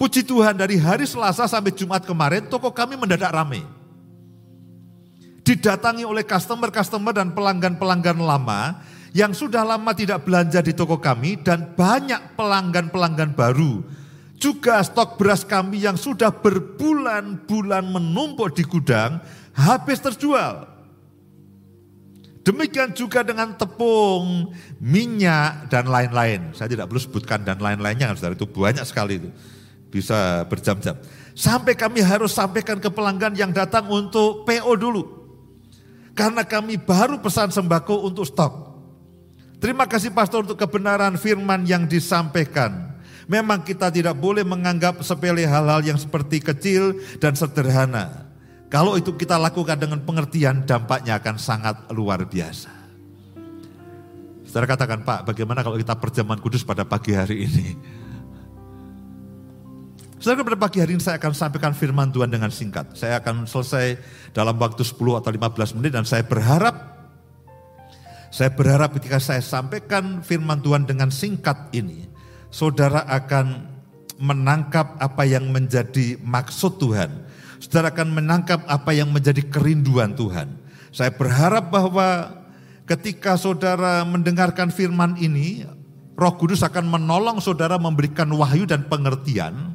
[0.00, 3.62] Puji Tuhan dari hari Selasa sampai Jumat kemarin toko kami mendadak ramai
[5.44, 8.80] didatangi oleh customer-customer dan pelanggan-pelanggan lama
[9.12, 13.84] yang sudah lama tidak belanja di toko kami dan banyak pelanggan-pelanggan baru.
[14.44, 19.24] Juga stok beras kami yang sudah berbulan-bulan menumpuk di gudang
[19.56, 20.68] habis terjual.
[22.44, 26.52] Demikian juga dengan tepung, minyak, dan lain-lain.
[26.52, 29.32] Saya tidak perlu sebutkan dan lain-lainnya, saudara itu banyak sekali itu.
[29.88, 31.00] Bisa berjam-jam.
[31.32, 35.02] Sampai kami harus sampaikan ke pelanggan yang datang untuk PO dulu.
[36.12, 38.52] Karena kami baru pesan sembako untuk stok.
[39.56, 42.93] Terima kasih pastor untuk kebenaran firman yang disampaikan.
[43.24, 48.28] Memang kita tidak boleh menganggap sepele hal-hal yang seperti kecil dan sederhana.
[48.68, 52.84] Kalau itu kita lakukan dengan pengertian dampaknya akan sangat luar biasa.
[54.44, 57.66] Saudara katakan Pak bagaimana kalau kita perjamuan kudus pada pagi hari ini.
[60.22, 62.96] Saudara pada pagi hari ini saya akan sampaikan firman Tuhan dengan singkat.
[62.96, 63.98] Saya akan selesai
[64.32, 66.94] dalam waktu 10 atau 15 menit dan saya berharap
[68.34, 72.10] saya berharap ketika saya sampaikan firman Tuhan dengan singkat ini,
[72.54, 73.66] saudara akan
[74.22, 77.10] menangkap apa yang menjadi maksud Tuhan.
[77.58, 80.54] Saudara akan menangkap apa yang menjadi kerinduan Tuhan.
[80.94, 82.38] Saya berharap bahwa
[82.86, 85.66] ketika saudara mendengarkan firman ini,
[86.14, 89.74] Roh Kudus akan menolong saudara memberikan wahyu dan pengertian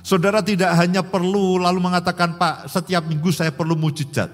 [0.00, 4.32] Saudara tidak hanya perlu lalu mengatakan, Pak, setiap minggu saya perlu mujizat.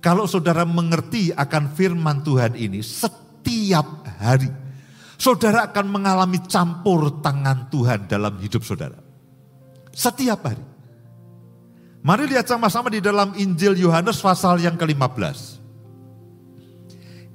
[0.00, 4.48] Kalau saudara mengerti akan firman Tuhan ini setiap hari,
[5.20, 8.96] saudara akan mengalami campur tangan Tuhan dalam hidup saudara.
[9.92, 10.64] Setiap hari.
[12.00, 15.60] Mari lihat sama-sama di dalam Injil Yohanes pasal yang ke-15.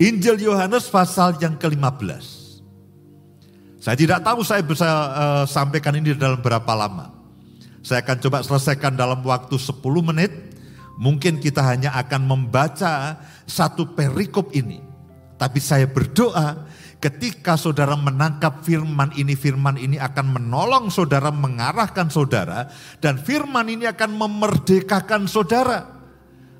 [0.01, 2.25] Injil Yohanes pasal yang ke-15.
[3.77, 7.13] Saya tidak tahu saya bisa uh, sampaikan ini dalam berapa lama.
[7.85, 10.33] Saya akan coba selesaikan dalam waktu 10 menit.
[10.97, 14.81] Mungkin kita hanya akan membaca satu perikop ini.
[15.37, 16.64] Tapi saya berdoa
[17.05, 22.65] ketika saudara menangkap firman ini, firman ini akan menolong saudara, mengarahkan saudara.
[22.97, 25.85] Dan firman ini akan memerdekakan saudara.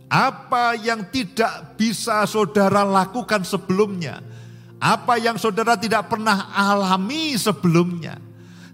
[0.06, 4.22] Apa yang tidak bisa saudara lakukan sebelumnya.
[4.78, 8.22] Apa yang saudara tidak pernah alami sebelumnya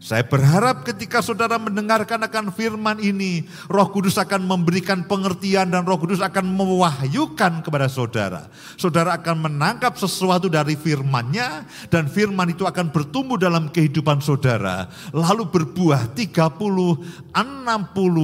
[0.02, 6.02] saya berharap ketika saudara mendengarkan akan firman ini, Roh Kudus akan memberikan pengertian dan Roh
[6.02, 8.50] Kudus akan mewahyukan kepada saudara.
[8.82, 14.90] Saudara akan menangkap sesuatu dari firmannya dan firman itu akan bertumbuh dalam kehidupan saudara.
[15.14, 17.38] Lalu berbuah 30, 60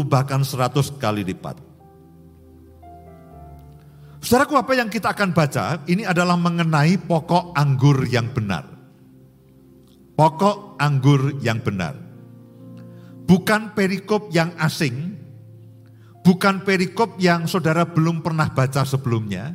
[0.10, 1.62] bahkan 100 kali lipat.
[4.18, 8.77] Saudaraku apa yang kita akan baca ini adalah mengenai pokok anggur yang benar
[10.18, 11.94] pokok anggur yang benar.
[13.28, 15.14] Bukan perikop yang asing,
[16.26, 19.54] bukan perikop yang saudara belum pernah baca sebelumnya,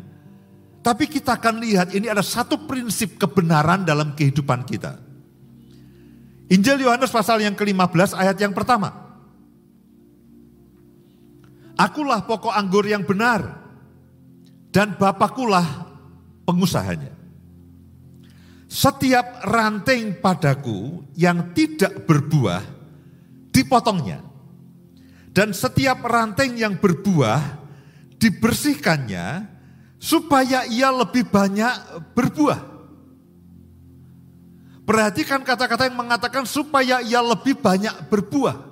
[0.85, 5.03] tapi kita akan lihat ini ada satu prinsip kebenaran dalam kehidupan kita.
[6.53, 8.93] Injil Yohanes pasal yang ke-15 ayat yang pertama.
[11.81, 13.57] Akulah pokok anggur yang benar
[14.69, 15.89] dan Bapakulah
[16.45, 17.22] pengusahanya.
[18.73, 22.65] Setiap ranting padaku yang tidak berbuah
[23.53, 24.25] dipotongnya.
[25.29, 27.61] Dan setiap ranting yang berbuah
[28.17, 29.45] dibersihkannya
[30.01, 32.61] supaya ia lebih banyak berbuah.
[34.89, 38.72] Perhatikan kata-kata yang mengatakan supaya ia lebih banyak berbuah.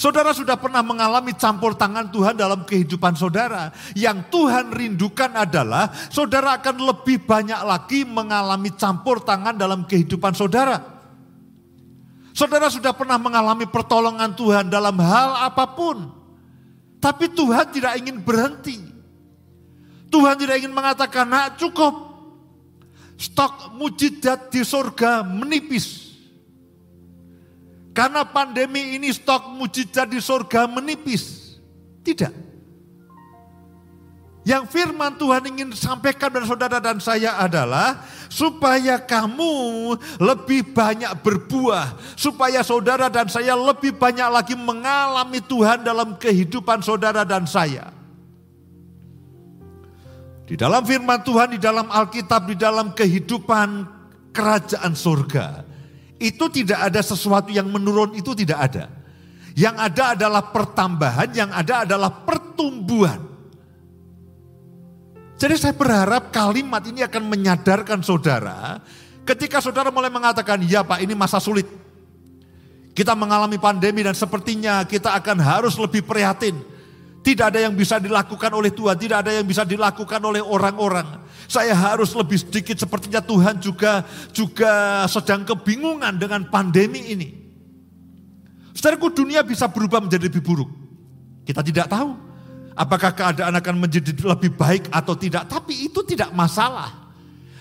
[0.00, 3.68] Saudara sudah pernah mengalami campur tangan Tuhan dalam kehidupan saudara.
[3.92, 10.80] Yang Tuhan rindukan adalah saudara akan lebih banyak lagi mengalami campur tangan dalam kehidupan saudara.
[12.32, 16.08] Saudara sudah pernah mengalami pertolongan Tuhan dalam hal apa pun.
[16.96, 18.80] Tapi Tuhan tidak ingin berhenti.
[20.08, 22.08] Tuhan tidak ingin mengatakan, nah cukup.
[23.20, 26.09] Stok mujizat di surga menipis.
[27.90, 31.56] Karena pandemi ini stok mujizat di surga menipis.
[32.06, 32.50] Tidak.
[34.40, 39.52] Yang firman Tuhan ingin sampaikan dan saudara dan saya adalah supaya kamu
[40.16, 47.20] lebih banyak berbuah, supaya saudara dan saya lebih banyak lagi mengalami Tuhan dalam kehidupan saudara
[47.28, 47.92] dan saya.
[50.48, 53.86] Di dalam firman Tuhan, di dalam Alkitab, di dalam kehidupan
[54.32, 55.62] kerajaan surga,
[56.20, 58.84] itu tidak ada sesuatu yang menurun, itu tidak ada.
[59.56, 63.24] Yang ada adalah pertambahan, yang ada adalah pertumbuhan.
[65.40, 68.84] Jadi saya berharap kalimat ini akan menyadarkan saudara
[69.24, 71.64] ketika saudara mulai mengatakan, ya Pak ini masa sulit.
[72.92, 76.60] Kita mengalami pandemi dan sepertinya kita akan harus lebih prihatin.
[77.24, 81.24] Tidak ada yang bisa dilakukan oleh Tuhan, tidak ada yang bisa dilakukan oleh orang-orang.
[81.50, 87.28] Saya harus lebih sedikit sepertinya Tuhan juga juga sedang kebingungan dengan pandemi ini.
[88.70, 90.70] Saudaraku dunia bisa berubah menjadi lebih buruk.
[91.42, 92.14] Kita tidak tahu.
[92.78, 97.10] Apakah keadaan akan menjadi lebih baik atau tidak, tapi itu tidak masalah.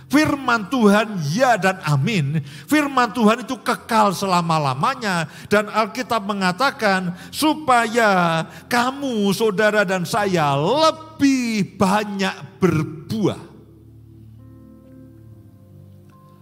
[0.05, 2.45] Firman Tuhan ya dan amin.
[2.69, 5.25] Firman Tuhan itu kekal selama-lamanya.
[5.49, 13.48] Dan Alkitab mengatakan supaya kamu saudara dan saya lebih banyak berbuah.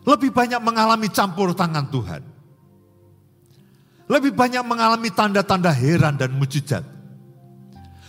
[0.07, 2.23] Lebih banyak mengalami campur tangan Tuhan.
[4.07, 6.97] Lebih banyak mengalami tanda-tanda heran dan mujizat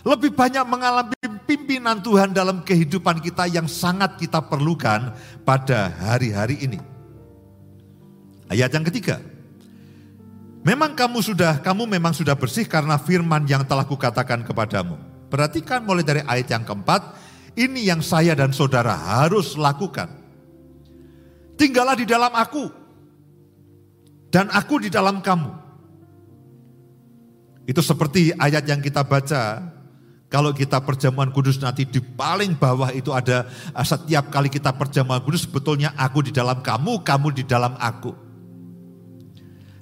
[0.07, 6.81] lebih banyak mengalami pimpinan Tuhan dalam kehidupan kita yang sangat kita perlukan pada hari-hari ini.
[8.49, 9.21] Ayat yang ketiga.
[10.63, 14.97] Memang kamu sudah, kamu memang sudah bersih karena firman yang telah kukatakan kepadamu.
[15.29, 17.15] Perhatikan mulai dari ayat yang keempat,
[17.53, 20.09] ini yang saya dan saudara harus lakukan.
[21.59, 22.71] Tinggallah di dalam aku,
[24.31, 25.51] dan aku di dalam kamu.
[27.69, 29.61] Itu seperti ayat yang kita baca
[30.29, 35.21] kalau kita perjamuan kudus nanti di paling bawah itu ada eh, setiap kali kita perjamuan
[35.21, 38.13] kudus sebetulnya aku di dalam kamu, kamu di dalam aku.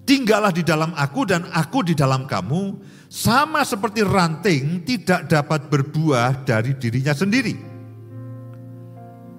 [0.06, 2.78] Tinggallah di dalam aku dan aku di dalam kamu,
[3.10, 7.75] sama seperti ranting tidak dapat berbuah dari dirinya sendiri.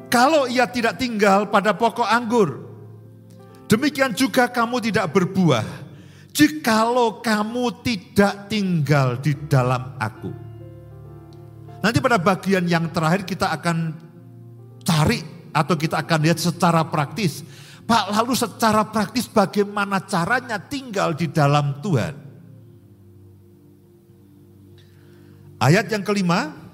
[0.07, 2.63] Kalau ia tidak tinggal pada pokok anggur,
[3.67, 5.67] demikian juga kamu tidak berbuah,
[6.31, 10.31] jikalau kamu tidak tinggal di dalam aku.
[11.83, 13.93] Nanti pada bagian yang terakhir kita akan
[14.81, 15.19] cari
[15.51, 17.43] atau kita akan lihat secara praktis.
[17.87, 22.15] Pak, lalu secara praktis bagaimana caranya tinggal di dalam Tuhan?
[25.57, 26.66] Ayat yang kelima,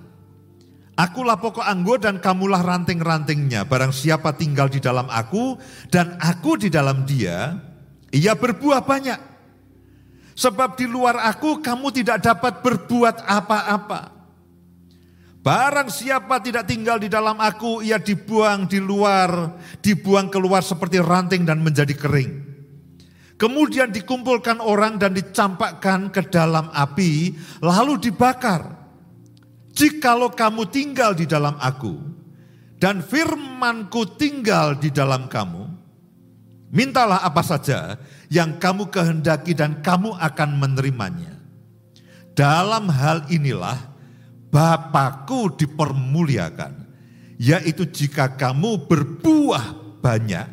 [0.94, 3.66] Akulah pokok anggur dan kamulah ranting-rantingnya.
[3.66, 5.58] Barang siapa tinggal di dalam aku
[5.90, 7.58] dan aku di dalam dia,
[8.14, 9.20] ia berbuah banyak.
[10.38, 14.14] Sebab di luar aku kamu tidak dapat berbuat apa-apa.
[15.44, 21.44] Barang siapa tidak tinggal di dalam aku, ia dibuang di luar, dibuang keluar seperti ranting
[21.44, 22.32] dan menjadi kering.
[23.36, 28.83] Kemudian dikumpulkan orang dan dicampakkan ke dalam api, lalu dibakar.
[29.74, 31.98] Jikalau kamu tinggal di dalam aku,
[32.78, 35.66] dan firmanku tinggal di dalam kamu,
[36.70, 37.98] mintalah apa saja
[38.30, 41.34] yang kamu kehendaki dan kamu akan menerimanya.
[42.38, 43.78] Dalam hal inilah
[44.54, 46.86] Bapakku dipermuliakan,
[47.42, 50.46] yaitu jika kamu berbuah banyak,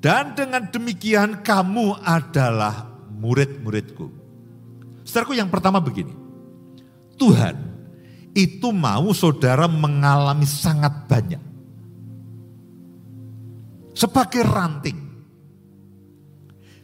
[0.00, 4.08] dan dengan demikian kamu adalah murid-muridku.
[5.04, 6.16] Saudaraku yang pertama begini,
[7.20, 7.67] Tuhan
[8.38, 11.42] itu mau saudara mengalami sangat banyak.
[13.98, 14.94] Sebagai ranting,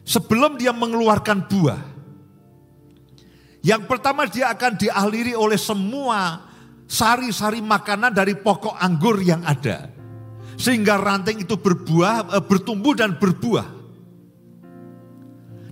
[0.03, 1.79] sebelum dia mengeluarkan buah,
[3.63, 6.43] yang pertama dia akan dialiri oleh semua
[6.91, 9.87] sari-sari makanan dari pokok anggur yang ada.
[10.59, 13.67] Sehingga ranting itu berbuah, eh, bertumbuh dan berbuah.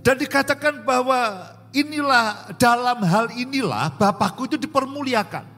[0.00, 1.44] Dan dikatakan bahwa
[1.76, 5.53] inilah dalam hal inilah Bapakku itu dipermuliakan.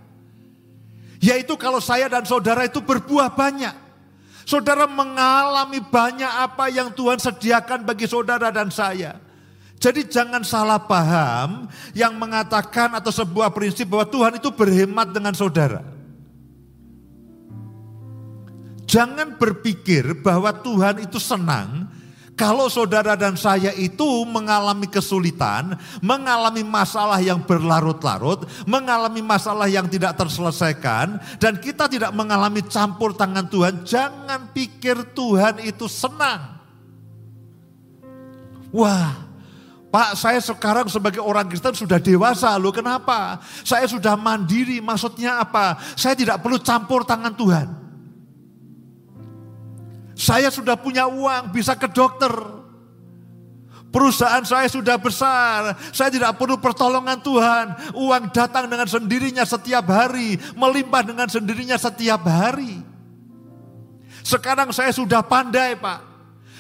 [1.21, 3.75] Yaitu kalau saya dan saudara itu berbuah banyak.
[4.47, 9.19] Saudara mengalami banyak apa yang Tuhan sediakan bagi saudara dan saya.
[9.77, 15.85] Jadi jangan salah paham yang mengatakan atau sebuah prinsip bahwa Tuhan itu berhemat dengan saudara.
[18.87, 21.91] Jangan berpikir bahwa Tuhan itu senang
[22.37, 25.73] Kalau saudara dan saya itu mengalami kesulitan,
[26.05, 33.49] mengalami masalah yang berlarut-larut, mengalami masalah yang tidak terselesaikan, dan kita tidak mengalami campur tangan
[33.49, 36.61] Tuhan, jangan pikir Tuhan itu senang.
[38.69, 39.17] Wah,
[39.89, 42.69] Pak, saya sekarang sebagai orang Kristen sudah dewasa loh.
[42.69, 43.41] Kenapa?
[43.65, 44.85] Saya sudah mandiri.
[44.85, 45.81] Maksudnya apa?
[45.97, 47.86] Saya tidak perlu campur tangan Tuhan.
[50.17, 52.33] Saya sudah punya uang, bisa ke dokter.
[53.93, 57.93] Perusahaan saya sudah besar, saya tidak perlu pertolongan Tuhan.
[57.97, 62.81] Uang datang dengan sendirinya setiap hari, melimpah dengan sendirinya setiap hari.
[64.25, 66.01] Sekarang saya sudah pandai, Pak.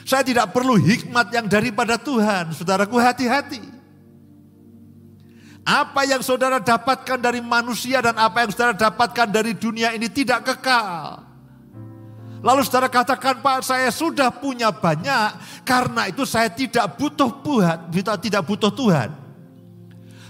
[0.06, 2.54] Saya tidak perlu hikmat yang daripada Tuhan.
[2.54, 3.58] Saudaraku, hati-hati.
[5.66, 10.46] Apa yang saudara dapatkan dari manusia dan apa yang saudara dapatkan dari dunia ini tidak
[10.46, 11.25] kekal.
[12.46, 15.34] Lalu saudara katakan, Pak saya sudah punya banyak,
[15.66, 17.90] karena itu saya tidak butuh Tuhan,
[18.22, 19.10] tidak butuh Tuhan.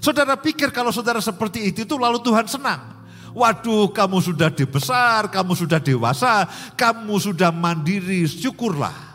[0.00, 3.04] Saudara pikir kalau saudara seperti itu, itu lalu Tuhan senang.
[3.36, 9.05] Waduh kamu sudah dibesar, kamu sudah dewasa, kamu sudah mandiri, syukurlah.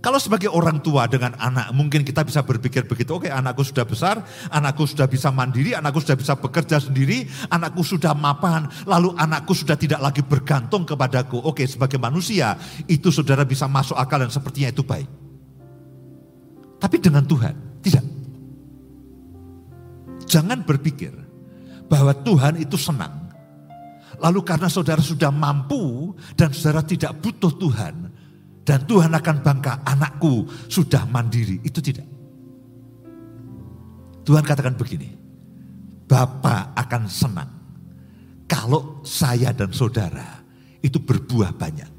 [0.00, 4.24] Kalau sebagai orang tua dengan anak, mungkin kita bisa berpikir begitu, oke anakku sudah besar,
[4.48, 9.76] anakku sudah bisa mandiri, anakku sudah bisa bekerja sendiri, anakku sudah mapan, lalu anakku sudah
[9.76, 11.44] tidak lagi bergantung kepadaku.
[11.44, 12.56] Oke, sebagai manusia,
[12.88, 15.08] itu saudara bisa masuk akal dan sepertinya itu baik.
[16.80, 18.04] Tapi dengan Tuhan, tidak.
[20.24, 21.12] Jangan berpikir
[21.92, 23.28] bahwa Tuhan itu senang.
[24.16, 28.08] Lalu karena saudara sudah mampu dan saudara tidak butuh Tuhan,
[28.64, 31.58] dan Tuhan akan bangga anakku sudah mandiri.
[31.64, 32.06] Itu tidak.
[34.24, 35.16] Tuhan katakan begini.
[36.10, 37.50] Bapak akan senang
[38.50, 40.42] kalau saya dan saudara
[40.82, 41.90] itu berbuah banyak.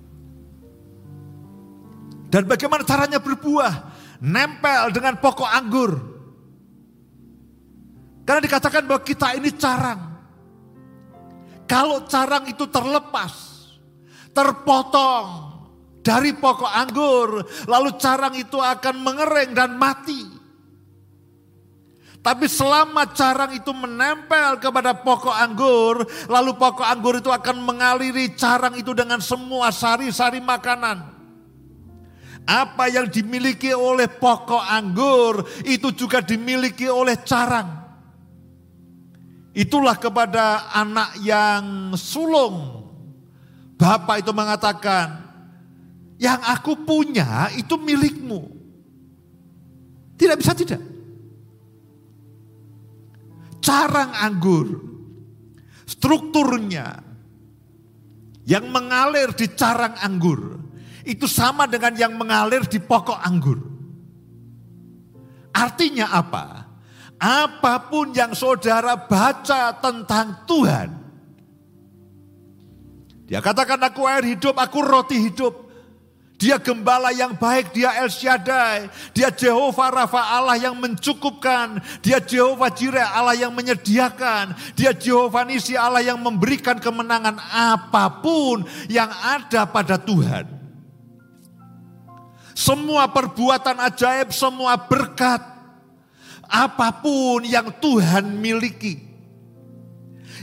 [2.32, 3.74] Dan bagaimana caranya berbuah?
[4.24, 5.92] Nempel dengan pokok anggur.
[8.24, 10.00] Karena dikatakan bahwa kita ini carang.
[11.68, 13.34] Kalau carang itu terlepas,
[14.32, 15.51] terpotong,
[16.02, 20.42] dari pokok anggur, lalu carang itu akan mengering dan mati.
[22.22, 28.78] Tapi selama carang itu menempel kepada pokok anggur, lalu pokok anggur itu akan mengaliri carang
[28.78, 31.02] itu dengan semua sari-sari makanan.
[32.46, 37.82] Apa yang dimiliki oleh pokok anggur itu juga dimiliki oleh carang.
[39.58, 42.86] Itulah kepada anak yang sulung.
[43.82, 45.31] Bapak itu mengatakan,
[46.22, 48.46] yang aku punya itu milikmu.
[50.22, 50.82] Tidak bisa tidak.
[53.58, 54.70] Carang anggur,
[55.90, 57.02] strukturnya
[58.46, 60.62] yang mengalir di carang anggur
[61.06, 63.58] itu sama dengan yang mengalir di pokok anggur.
[65.58, 66.70] Artinya apa?
[67.22, 70.90] Apa pun yang saudara baca tentang Tuhan,
[73.30, 75.71] dia katakan aku air hidup, aku roti hidup.
[76.42, 78.90] Dia gembala yang baik, dia El Shaddai.
[79.14, 81.78] Dia Jehovah Rafa Allah yang mencukupkan.
[82.02, 84.58] Dia Jehovah Jireh Allah yang menyediakan.
[84.74, 90.50] Dia Jehovah Nisi Allah yang memberikan kemenangan apa pun yang ada pada Tuhan.
[92.58, 95.46] Semua perbuatan ajaib, semua berkat.
[96.50, 99.11] Apa pun yang Tuhan miliki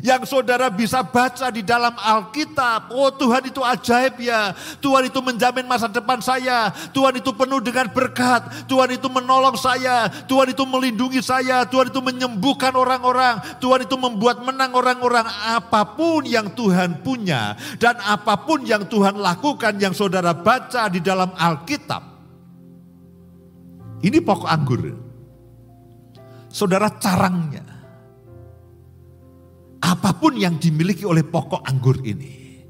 [0.02, 2.94] yang saudara bisa baca di dalam Alkitab.
[2.94, 4.54] Oh Tuhan itu ajaib ya.
[4.78, 6.70] Tuhan itu menjamin masa depan saya.
[6.94, 8.66] Tuhan itu penuh dengan berkat.
[8.70, 10.06] Tuhan itu menolong saya.
[10.26, 11.66] Tuhan itu melindungi saya.
[11.66, 13.42] Tuhan itu menyembuhkan orang-orang.
[13.58, 15.26] Tuhan itu membuat menang orang-orang.
[15.58, 21.02] Apa pun yang Tuhan punya dan apa pun yang Tuhan lakukan yang saudara baca di
[21.02, 22.02] dalam Alkitab.
[23.98, 24.82] Ini pokok anggur.
[26.48, 27.77] Saudara carangnya
[29.88, 32.60] apa pun yang dimiliki oleh pokok anggur ini,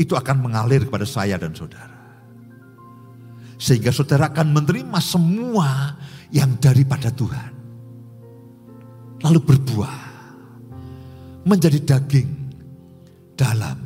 [0.00, 1.92] itu akan mengalir kepada saya dan saudara.
[3.60, 5.92] Sehingga saudara akan menerima semua
[6.32, 7.52] yang daripada Tuhan.
[9.20, 10.00] Lalu berbuah,
[11.44, 12.30] menjadi daging
[13.36, 13.76] dalam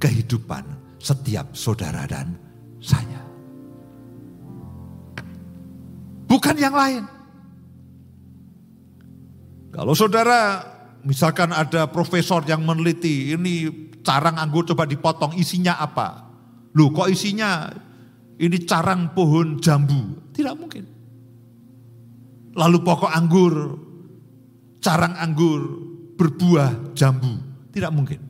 [0.00, 0.64] kehidupan
[1.00, 2.32] setiap saudara dan
[2.80, 3.20] saya.
[6.28, 7.04] Bukan yang lain.
[9.72, 10.75] Kalau saudara
[11.06, 13.70] Misalkan ada profesor yang meneliti, ini
[14.02, 16.26] carang anggur coba dipotong, isinya apa?
[16.74, 17.70] Loh kok isinya
[18.42, 20.18] ini carang pohon jambu?
[20.34, 20.84] Tidak mungkin.
[22.58, 23.54] Lalu pokok anggur,
[24.82, 25.62] carang anggur
[26.18, 27.38] berbuah jambu?
[27.70, 28.20] Tidak mungkin.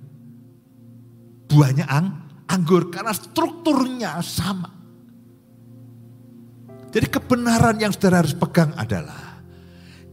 [1.48, 2.06] Buahnya ang,
[2.44, 4.68] anggur karena strukturnya sama.
[6.92, 9.25] Jadi kebenaran yang saudara harus pegang adalah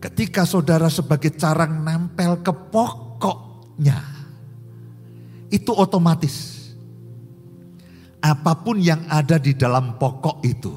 [0.04, 4.04] ketika saudara sebagai carang nempel ke pokoknya,
[5.48, 6.60] itu otomatis.
[8.20, 10.76] Apa pun yang ada di dalam pokok itu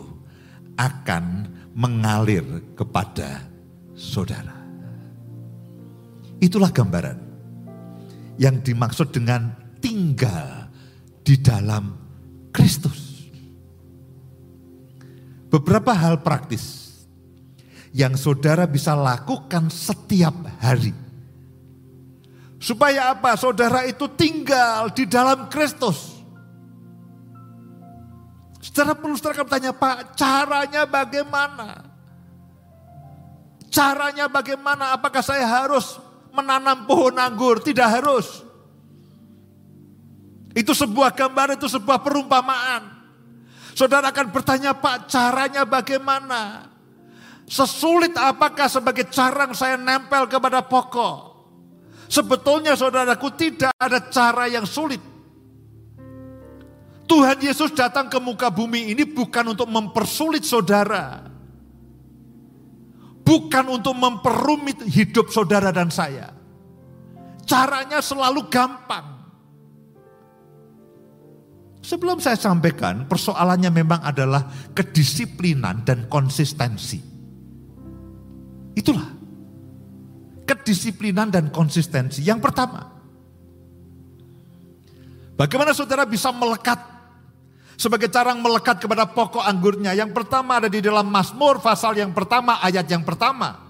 [0.79, 2.43] akan mengalir
[2.75, 3.43] kepada
[3.95, 4.55] saudara.
[6.39, 7.19] Itulah gambaran
[8.39, 10.71] yang dimaksud dengan tinggal
[11.23, 11.95] di dalam
[12.51, 13.31] Kristus.
[15.47, 16.86] Beberapa hal praktis
[17.97, 20.93] yang saudara bisa lakukan setiap hari.
[22.61, 23.33] Supaya apa?
[23.41, 26.21] Saudara itu tinggal di dalam Kristus.
[28.61, 31.89] Secara perlu saudara bertanya, Pak, caranya bagaimana?
[33.73, 34.93] Caranya bagaimana?
[34.93, 35.97] Apakah saya harus
[36.37, 37.65] menanam pohon anggur?
[37.65, 38.45] Tidak harus.
[40.53, 42.93] Itu sebuah gambar, itu sebuah perumpamaan.
[43.73, 46.76] Saudara akan bertanya, Pak caranya bagaimana?
[47.47, 51.39] Sesulit apakah sebagai carang saya nempel kepada pokok?
[52.11, 54.99] Sebetulnya saudaraku tidak ada cara yang sulit.
[57.07, 61.23] Tuhan Yesus datang ke muka bumi ini bukan untuk mempersulit saudara.
[63.23, 66.35] Bukan untuk memperumit hidup saudara dan saya.
[67.47, 69.07] Caranya selalu gampang.
[71.79, 77.16] Sebelum saya sampaikan, persoalannya memang adalah kedisiplinan dan konsistensi.
[78.77, 79.09] Itulah
[80.45, 82.21] kedisiplinan dan konsistensi.
[82.21, 82.85] Yang pertama,
[85.35, 86.79] bagaimana saudara bisa melekat
[87.81, 89.97] sebagai cara melekat kepada pokok anggurnya?
[89.97, 93.65] Yang pertama ada di dalam Mazmur pasal yang pertama, ayat yang pertama.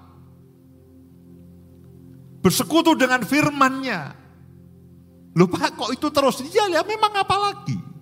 [2.43, 4.27] Bersekutu dengan firmannya.
[5.39, 6.43] Lupa kok itu terus?
[6.43, 7.96] Iya ya memang apa lagi?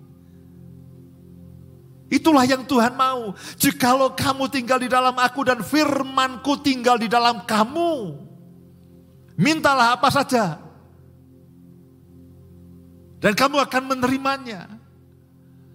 [2.05, 3.33] Itulah yang Tuhan mau.
[3.57, 8.21] Jikalau kamu tinggal di dalam aku dan firmanku tinggal di dalam kamu.
[9.35, 10.61] Mintalah apa saja.
[13.17, 14.69] Dan kamu akan menerimanya.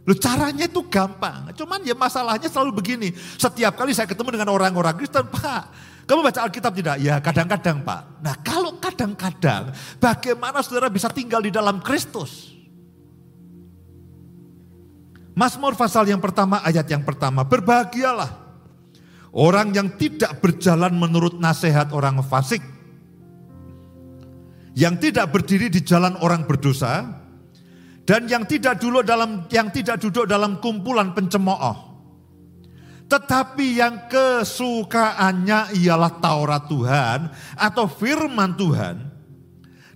[0.07, 1.51] Loh caranya itu gampang.
[1.59, 3.11] Cuman ya masalahnya selalu begini.
[3.37, 5.63] Setiap kali saya ketemu dengan orang-orang Kristen, Pak,
[6.07, 6.97] kamu baca Alkitab tidak?
[7.03, 8.23] Ya kadang-kadang Pak.
[8.23, 12.60] Nah kalau kadang-kadang, bagaimana saudara bisa tinggal di dalam Kristus?
[15.41, 18.29] Mazmur pasal yang pertama ayat yang pertama, berbahagialah
[19.33, 22.61] orang yang tidak berjalan menurut nasihat orang fasik,
[24.77, 27.25] yang tidak berdiri di jalan orang berdosa,
[28.05, 31.89] dan yang tidak duduk dalam yang tidak duduk dalam kumpulan pencemooh.
[33.09, 39.09] Tetapi yang kesukaannya ialah Taurat Tuhan atau firman Tuhan.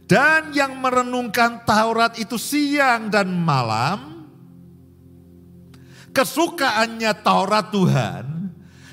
[0.09, 4.14] Dan yang merenungkan Taurat itu siang dan malam,
[6.15, 8.25] kesukaannya Taurat Tuhan,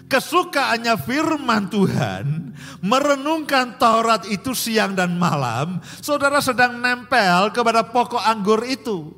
[0.09, 8.65] kesukaannya firman Tuhan, merenungkan Taurat itu siang dan malam, saudara sedang nempel kepada pokok anggur
[8.65, 9.13] itu.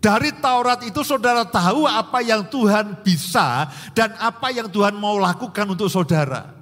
[0.00, 5.76] Dari Taurat itu saudara tahu apa yang Tuhan bisa dan apa yang Tuhan mau lakukan
[5.76, 6.59] untuk saudara.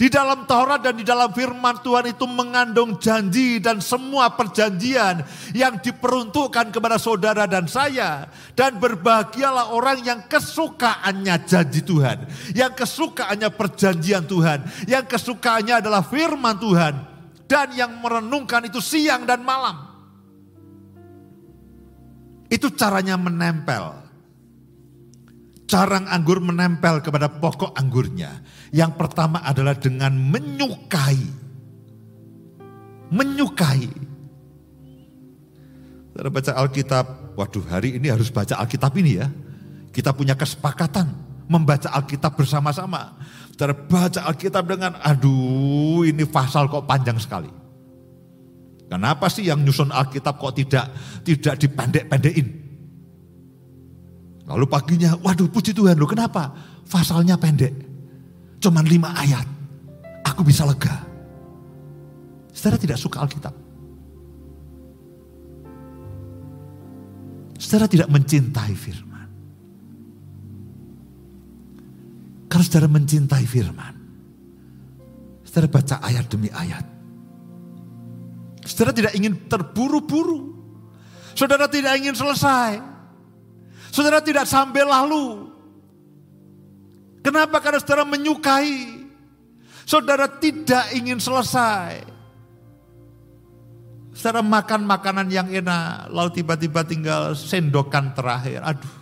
[0.00, 5.20] Di dalam Taurat dan di dalam firman Tuhan itu mengandung janji dan semua perjanjian
[5.52, 8.24] yang diperuntukkan kepada saudara dan saya.
[8.56, 12.24] Dan berbahagialah orang yang kesukaannya janji Tuhan.
[12.56, 14.88] Yang kesukaannya perjanjian Tuhan.
[14.88, 16.94] Yang kesukaannya adalah firman Tuhan.
[17.44, 19.84] Dan yang merenungkan itu siang dan malam.
[22.48, 24.00] Itu caranya menempel.
[25.70, 28.42] Carang anggur menempel kepada pokok anggurnya
[28.74, 31.22] yang pertama adalah dengan menyukai.
[33.14, 33.86] Menyukai.
[36.10, 37.06] Saudara baca Alkitab,
[37.38, 39.30] waduh hari ini harus baca Alkitab ini ya.
[39.94, 41.06] Kita punya kesepakatan
[41.46, 43.14] membaca Alkitab bersama-sama.
[43.54, 47.50] Saudara baca Alkitab dengan, aduh ini pasal kok panjang sekali.
[48.90, 50.90] Kenapa sih yang nyusun Alkitab kok tidak
[51.22, 52.59] tidak dipendek-pendekin?
[54.50, 56.50] Lalu paginya, waduh puji Tuhan loh kenapa?
[56.90, 57.70] Pasalnya pendek.
[58.58, 59.46] Cuman lima ayat.
[60.26, 61.06] Aku bisa lega.
[62.50, 63.54] Saudara tidak suka Alkitab.
[67.62, 69.28] Saudara tidak mencintai firman.
[72.50, 73.94] Kalau saudara mencintai firman,
[75.46, 76.82] saudara baca ayat demi ayat.
[78.66, 80.58] Saudara tidak ingin terburu-buru.
[81.38, 82.99] Saudara tidak ingin selesai.
[83.90, 85.50] Saudara tidak sampai lalu.
[87.20, 87.60] Kenapa?
[87.60, 89.02] Karena saudara menyukai.
[89.84, 92.06] Saudara tidak ingin selesai.
[94.14, 98.62] Saudara makan makanan yang enak, lalu tiba-tiba tinggal sendokan terakhir.
[98.62, 99.00] Aduh,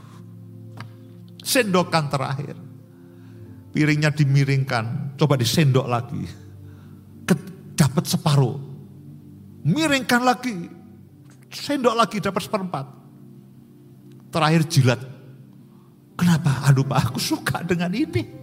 [1.49, 2.57] Sendokan terakhir.
[3.73, 6.29] Piringnya dimiringkan, coba disendok lagi.
[7.79, 8.59] Dapat separuh.
[9.63, 10.67] Miringkan lagi.
[11.49, 12.98] Sendok lagi dapat seperempat.
[14.29, 15.01] Terakhir jilat.
[16.19, 16.67] Kenapa?
[16.69, 18.37] Aduh Pak, aku suka dengan ini.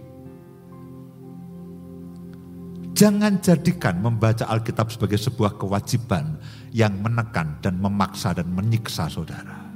[2.96, 6.40] Jangan jadikan membaca Alkitab sebagai sebuah kewajiban
[6.72, 9.68] yang menekan dan memaksa dan menyiksa saudara.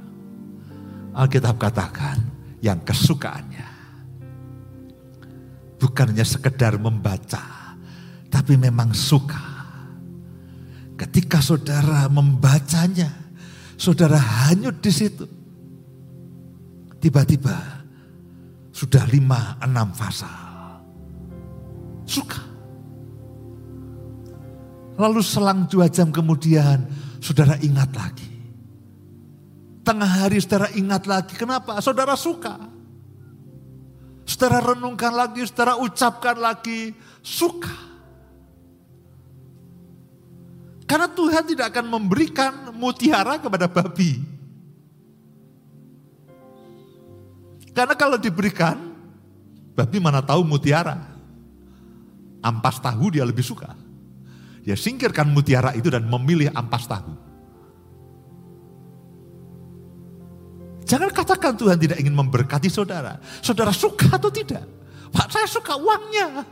[1.13, 2.17] Alkitab katakan
[2.65, 3.71] yang kesukaannya
[5.81, 7.41] bukan hanya sekedar membaca,
[8.29, 9.41] tapi memang suka.
[10.93, 13.09] Ketika saudara membacanya,
[13.73, 15.25] saudara hanyut di situ.
[17.01, 17.81] Tiba-tiba
[18.69, 20.77] sudah lima enam pasal.
[22.05, 22.41] Suka.
[25.01, 26.85] Lalu selang dua jam kemudian,
[27.17, 28.29] saudara ingat lagi.
[29.81, 31.33] Tengah hari saudara ingat lagi.
[31.33, 31.81] Kenapa?
[31.81, 32.53] Saudara suka.
[34.29, 36.93] Saudara renungkan lagi, saudara ucapkan lagi.
[37.25, 37.73] Suka.
[40.85, 44.40] Karena Tuhan tidak akan memberikan mutiara kepada babi.
[47.71, 48.75] Karena kalau diberikan,
[49.75, 51.11] babi mana tahu mutiara.
[52.41, 53.71] Ampas tahu dia lebih suka.
[54.61, 57.13] Ya singkirkan mutiara itu dan memilih ampas tahu.
[60.85, 63.15] Jangan katakan Tuhan tidak ingin memberkati saudara.
[63.39, 64.67] Saudara suka atau tidak?
[65.11, 66.43] Pak saya suka uangnya.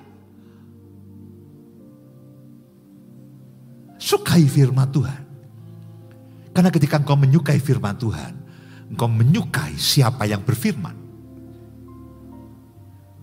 [3.99, 5.21] Sukai firman Tuhan.
[6.55, 8.33] Karena ketika engkau menyukai firman Tuhan,
[8.95, 10.98] engkau menyukai siapa yang berfirman.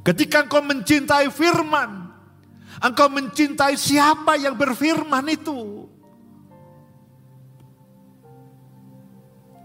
[0.06, 2.06] Ketika engkau mencintai firman,
[2.76, 5.88] Engkau mencintai siapa yang berfirman itu.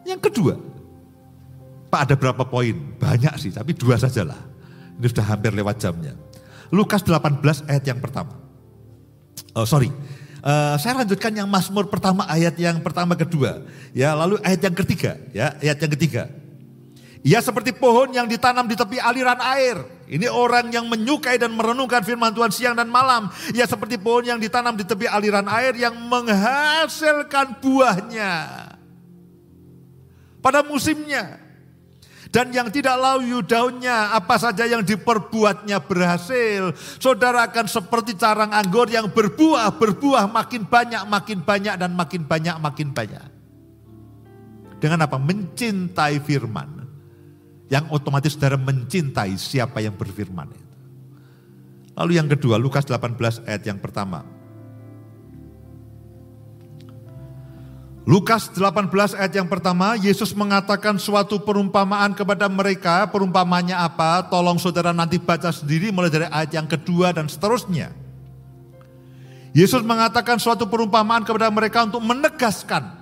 [0.07, 0.53] Yang kedua,
[1.91, 2.73] Pak ada berapa poin?
[2.97, 4.39] Banyak sih, tapi dua sajalah.
[4.97, 6.15] Ini sudah hampir lewat jamnya.
[6.71, 8.39] Lukas 18 ayat yang pertama.
[9.51, 9.91] Oh sorry,
[10.39, 13.67] uh, saya lanjutkan yang Mazmur pertama ayat yang pertama kedua.
[13.91, 16.23] Ya, lalu ayat yang ketiga, ya ayat yang ketiga.
[17.21, 19.83] Ia seperti pohon yang ditanam di tepi aliran air.
[20.11, 23.31] Ini orang yang menyukai dan merenungkan firman Tuhan siang dan malam.
[23.55, 28.33] Ia seperti pohon yang ditanam di tepi aliran air yang menghasilkan buahnya.
[30.43, 31.39] Pada musimnya.
[32.31, 36.75] Dan yang tidak layu daunnya, apa saja yang diperbuatnya berhasil.
[36.99, 42.55] Saudara akan seperti carang anggur yang berbuah, berbuah makin banyak, makin banyak, dan makin banyak,
[42.59, 43.27] makin banyak.
[44.79, 45.19] Dengan apa?
[45.19, 46.81] Mencintai firman
[47.71, 50.67] yang otomatis saudara mencintai siapa yang berfirman itu.
[51.95, 54.27] Lalu yang kedua, Lukas 18 ayat yang pertama.
[58.03, 63.07] Lukas 18 ayat yang pertama, Yesus mengatakan suatu perumpamaan kepada mereka.
[63.07, 64.27] Perumpamanya apa?
[64.27, 67.95] Tolong saudara nanti baca sendiri mulai dari ayat yang kedua dan seterusnya.
[69.55, 73.00] Yesus mengatakan suatu perumpamaan kepada mereka untuk menegaskan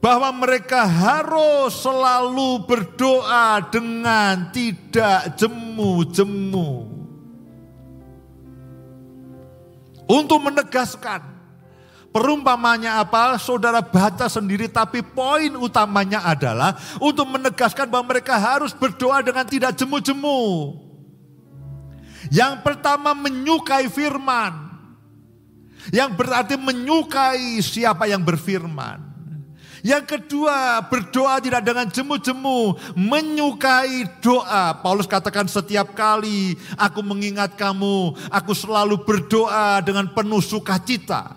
[0.00, 6.88] bahwa mereka harus selalu berdoa dengan tidak jemu-jemu.
[10.10, 11.22] Untuk menegaskan
[12.10, 19.22] perumpamannya apa, saudara baca sendiri, tapi poin utamanya adalah untuk menegaskan bahwa mereka harus berdoa
[19.22, 20.42] dengan tidak jemu-jemu.
[22.32, 24.52] Yang pertama menyukai firman,
[25.92, 29.09] yang berarti menyukai siapa yang berfirman.
[29.80, 34.76] Yang kedua, berdoa tidak dengan jemu-jemu, menyukai doa.
[34.76, 41.36] Paulus katakan setiap kali aku mengingat kamu, aku selalu berdoa dengan penuh sukacita.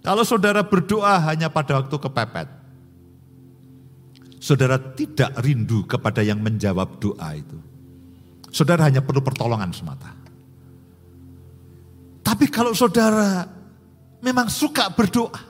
[0.00, 2.48] Kalau saudara berdoa hanya pada waktu kepepet,
[4.40, 7.58] saudara tidak rindu kepada yang menjawab doa itu.
[8.50, 10.10] Saudara hanya perlu pertolongan semata.
[12.26, 13.46] Tapi kalau saudara
[14.24, 15.49] memang suka berdoa,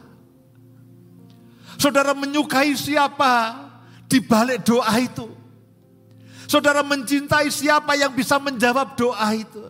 [1.80, 3.56] Saudara menyukai siapa
[4.04, 5.24] di balik doa itu.
[6.44, 9.64] Saudara mencintai siapa yang bisa menjawab doa itu.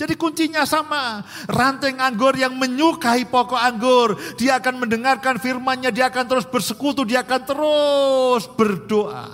[0.00, 1.20] Jadi kuncinya sama.
[1.44, 4.16] Ranting anggur yang menyukai pokok anggur.
[4.40, 5.92] Dia akan mendengarkan firmannya.
[5.92, 7.04] Dia akan terus bersekutu.
[7.04, 9.28] Dia akan terus berdoa.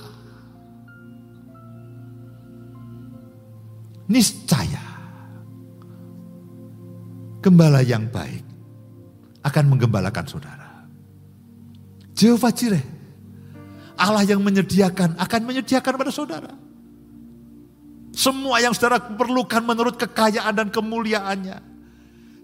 [4.10, 4.86] Niscaya.
[7.44, 8.42] Gembala yang baik
[9.46, 10.55] akan menggembalakan saudara.
[12.16, 12.84] Jehovah Jireh.
[13.96, 16.52] Allah yang menyediakan akan menyediakan pada saudara.
[18.16, 21.60] Semua yang saudara perlukan menurut kekayaan dan kemuliaannya.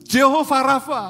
[0.04, 1.04] Jehovah Rafa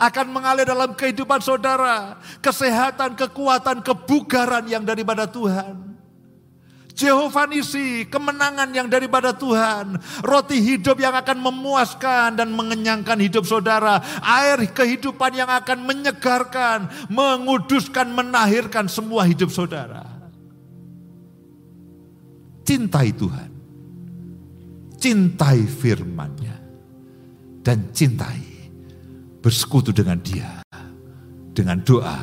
[0.00, 2.16] akan mengalir dalam kehidupan saudara.
[2.40, 5.87] Kesehatan, kekuatan, kebugaran yang daripada Tuhan.
[6.98, 10.02] Jehovah Nisi, kemenangan yang daripada Tuhan.
[10.26, 14.02] Roti hidup yang akan memuaskan dan mengenyangkan hidup saudara.
[14.18, 20.02] Air kehidupan yang akan menyegarkan, menguduskan, menahirkan semua hidup saudara.
[22.66, 23.50] Cintai Tuhan.
[24.98, 26.58] Cintai firman-Nya.
[27.62, 28.42] Dan cintai
[29.38, 30.66] bersekutu dengan dia.
[31.54, 32.18] Dengan doa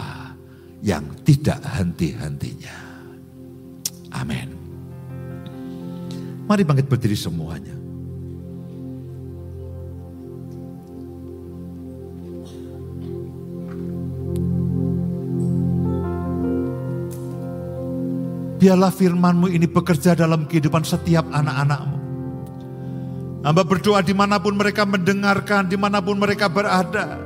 [0.84, 2.76] yang tidak henti-hentinya.
[4.12, 4.55] Amin.
[6.46, 7.74] Mari bangkit berdiri semuanya.
[18.56, 21.98] Biarlah firmanmu ini bekerja dalam kehidupan setiap anak-anakmu.
[23.46, 27.22] Hamba berdoa di mana pun mereka mendengarkan, di mana pun mereka berada.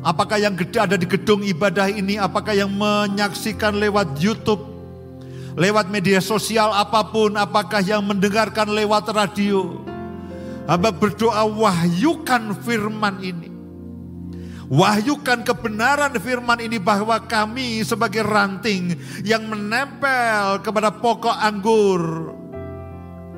[0.00, 4.67] Apakah yang gede ada di gedung ibadah ini, apakah yang menyaksikan lewat YouTube,
[5.56, 9.80] lewat media sosial apa pun, apakah yang mendengarkan lewat radio.
[10.68, 13.48] Hamba berdoa wahyukan firman ini.
[14.68, 18.92] Wahyukan kebenaran firman ini bahwa kami sebagai ranting
[19.24, 22.36] yang menempel kepada pokok anggur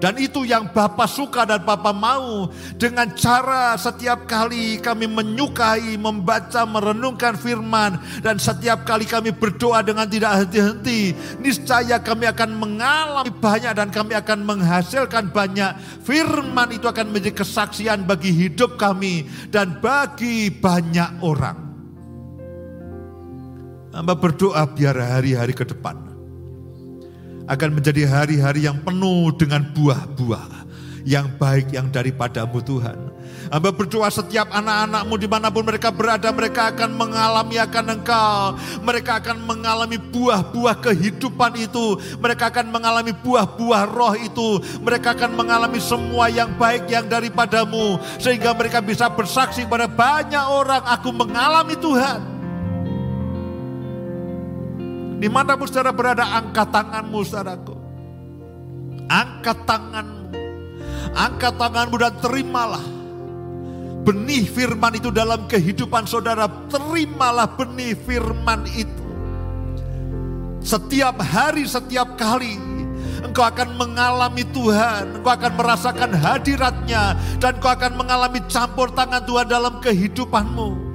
[0.01, 2.49] dan itu yang Bapak suka dan Bapak mau.
[2.81, 8.01] Dengan cara setiap kali kami menyukai, membaca, merenungkan firman.
[8.25, 11.13] Dan setiap kali kami berdoa dengan tidak henti-henti.
[11.45, 15.77] Niscaya kami akan mengalami banyak dan kami akan menghasilkan banyak.
[16.01, 19.29] Firman itu akan menjadi kesaksian bagi hidup kami.
[19.53, 21.69] Dan bagi banyak orang.
[23.93, 26.10] Hamba berdoa biar hari-hari ke depan
[27.51, 30.71] akan menjadi hari-hari yang penuh dengan buah-buah
[31.05, 32.99] yang baik yang daripadamu Tuhan.
[33.51, 38.55] Hamba berdoa setiap anak-anakmu di mana pun mereka berada, mereka akan mengalami akan engkau.
[38.79, 41.99] Mereka akan mengalami buah-buah kehidupan itu.
[42.23, 44.63] Mereka akan mengalami buah-buah roh itu.
[44.79, 47.99] Mereka akan mengalami semua yang baik yang daripadamu.
[48.23, 52.40] Sehingga mereka bisa bersaksi kepada banyak orang, aku mengalami Tuhan.
[55.21, 57.77] Di mana pun saudara berada, angkat tanganmu saudaraku.
[59.13, 60.33] Angkat tanganmu.
[61.13, 62.85] Angkat tanganmu dan terimalah.
[64.01, 66.49] Benih firman itu dalam kehidupan saudara.
[66.73, 69.05] Terimalah benih firman itu.
[70.65, 72.57] Setiap hari, setiap kali
[73.21, 79.47] engkau akan mengalami Tuhan, engkau akan merasakan hadiratnya, dan engkau akan mengalami campur tangan Tuhan
[79.47, 80.90] dalam kehidupanmu.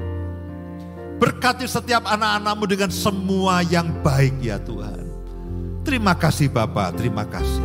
[1.16, 5.07] Berkati setiap anak-anakmu dengan semua yang baik ya Tuhan.
[5.88, 7.63] Terima kasih Bapak, terima kasih.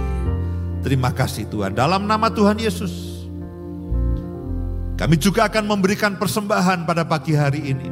[0.80, 1.74] Terima kasih Tuhan.
[1.74, 3.20] Dalam nama Tuhan Yesus.
[4.94, 7.88] Kami juga akan memberikan persembahan pada pagi hari ini.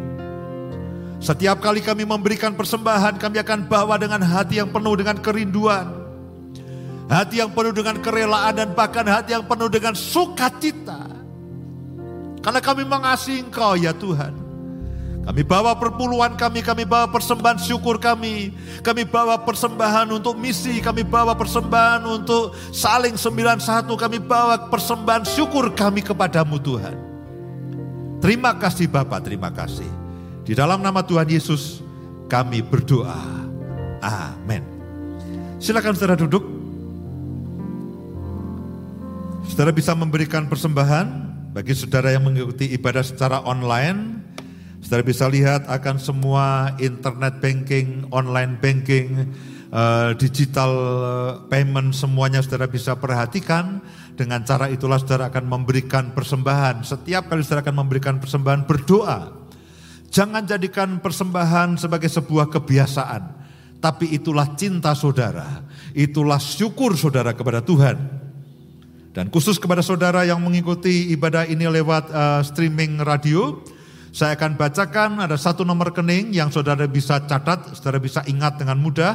[1.18, 5.88] Setiap kali kami memberikan persembahan, kami akan bawa dengan hati yang penuh dengan kerinduan.
[7.09, 11.09] Hati yang penuh dengan kerelaan dan bahkan hati yang penuh dengan sukacita.
[12.44, 14.47] Karena kami mengasihi Engkau ya Tuhan.
[15.25, 18.55] Kami bawa perpuluhan kami, kami bawa persembahan syukur kami.
[18.81, 23.93] Kami bawa persembahan untuk misi, kami bawa persembahan untuk saling sembilan satu.
[23.93, 26.97] Kami bawa persembahan syukur kami kepadamu Tuhan.
[28.19, 29.87] Terima kasih Bapak, terima kasih.
[30.49, 31.85] Di dalam nama Tuhan Yesus
[32.27, 33.21] kami berdoa.
[34.01, 34.64] Amin.
[35.59, 36.45] Silakan saudara duduk.
[39.49, 41.07] Saudara bisa memberikan persembahan
[41.53, 44.28] bagi saudara yang mengikuti ibadah secara online
[44.79, 49.26] Saudara bisa lihat akan semua internet banking, online banking,
[49.74, 53.83] uh, digital eh, payment semuanya saudara bisa perhatikan.
[54.14, 56.83] Dengan cara itulah saudara akan memberikan persembahan.
[56.83, 59.35] Setiap kali saudara akan memberikan persembahan berdoa.
[60.09, 63.22] Jangan jadikan persembahan sebagai sebuah kebiasaan.
[63.79, 65.62] Tapi itulah cinta saudara.
[65.95, 67.95] Itulah syukur saudara kepada Tuhan.
[69.14, 73.62] Dan khusus kepada saudara yang mengikuti ibadah ini lewat uh, streaming radio,
[74.19, 78.75] saya akan bacakan ada satu nomor rekening yang saudara bisa catat, saudara bisa ingat dengan
[78.75, 79.14] mudah,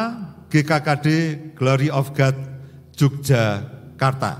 [0.47, 1.07] GKKD
[1.59, 2.50] Glory of God
[3.01, 4.31] Yogyakarta.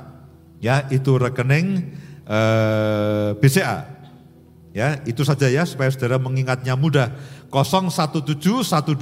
[0.61, 1.97] Ya, itu rekening
[2.29, 3.89] eh, BCA.
[4.71, 7.11] Ya, itu saja ya supaya saudara mengingatnya mudah.
[7.51, 8.95] 017 121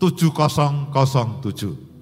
[0.00, 1.94] 7007.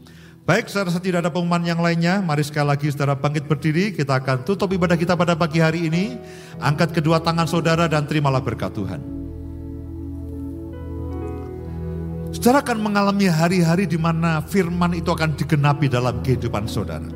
[0.43, 2.19] Baik, saya rasa tidak ada pengumuman yang lainnya.
[2.19, 3.95] Mari sekali lagi saudara bangkit berdiri.
[3.95, 6.19] Kita akan tutup ibadah kita pada pagi hari ini.
[6.59, 9.22] Angkat kedua tangan saudara dan terimalah berkat Tuhan.
[12.33, 17.13] Saudara akan mengalami hari-hari di mana firman itu akan digenapi dalam kehidupan saudara.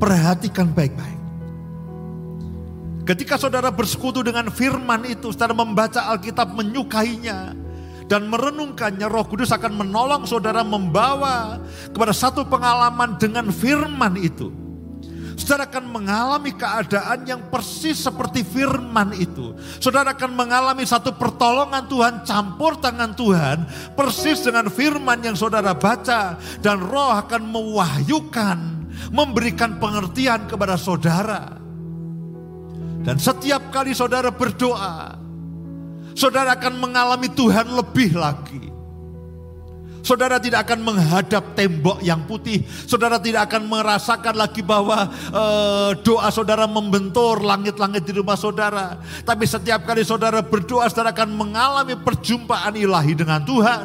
[0.00, 1.20] Perhatikan baik-baik.
[3.04, 7.52] Ketika saudara bersekutu dengan firman itu, saudara membaca Alkitab menyukainya,
[8.08, 11.60] dan merenungkannya Roh Kudus akan menolong saudara membawa
[11.92, 14.63] kepada satu pengalaman dengan firman itu.
[15.34, 19.54] Saudara akan mengalami keadaan yang persis seperti firman itu.
[19.82, 23.66] Saudara akan mengalami satu pertolongan Tuhan, campur tangan Tuhan,
[23.98, 26.38] persis dengan firman yang saudara baca.
[26.62, 28.58] Dan roh akan mewahyukan,
[29.10, 31.58] memberikan pengertian kepada saudara.
[33.04, 35.18] Dan setiap kali saudara berdoa,
[36.16, 38.73] saudara akan mengalami Tuhan lebih lagi.
[40.04, 42.60] Saudara tidak akan menghadap tembok yang putih.
[42.68, 49.00] Saudara tidak akan merasakan lagi bahwa uh, doa saudara membentur langit-langit di rumah saudara.
[49.24, 53.84] Tapi setiap kali saudara berdoa, saudara akan mengalami perjumpaan ilahi dengan Tuhan.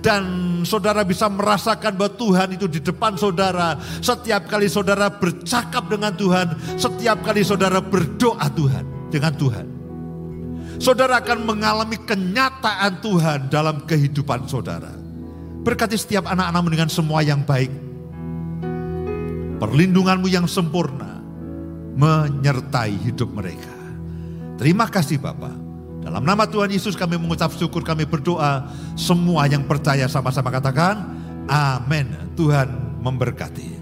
[0.00, 0.22] Dan
[0.64, 3.76] saudara bisa merasakan bahwa Tuhan itu di depan saudara.
[4.00, 6.80] Setiap kali saudara bercakap dengan Tuhan.
[6.80, 9.66] Setiap kali saudara berdoa Tuhan dengan Tuhan
[10.78, 15.07] saudara akan mengalami kenyataan Tuhan dalam kehidupan saudara.
[15.62, 17.70] Berkati setiap anak-anakmu dengan semua yang baik.
[19.58, 21.18] Perlindunganmu yang sempurna
[21.98, 23.74] menyertai hidup mereka.
[24.58, 25.54] Terima kasih Bapak.
[26.02, 28.70] Dalam nama Tuhan Yesus kami mengucap syukur, kami berdoa.
[28.94, 31.04] Semua yang percaya sama-sama katakan,
[31.50, 32.32] amin.
[32.38, 32.70] Tuhan
[33.02, 33.77] memberkati.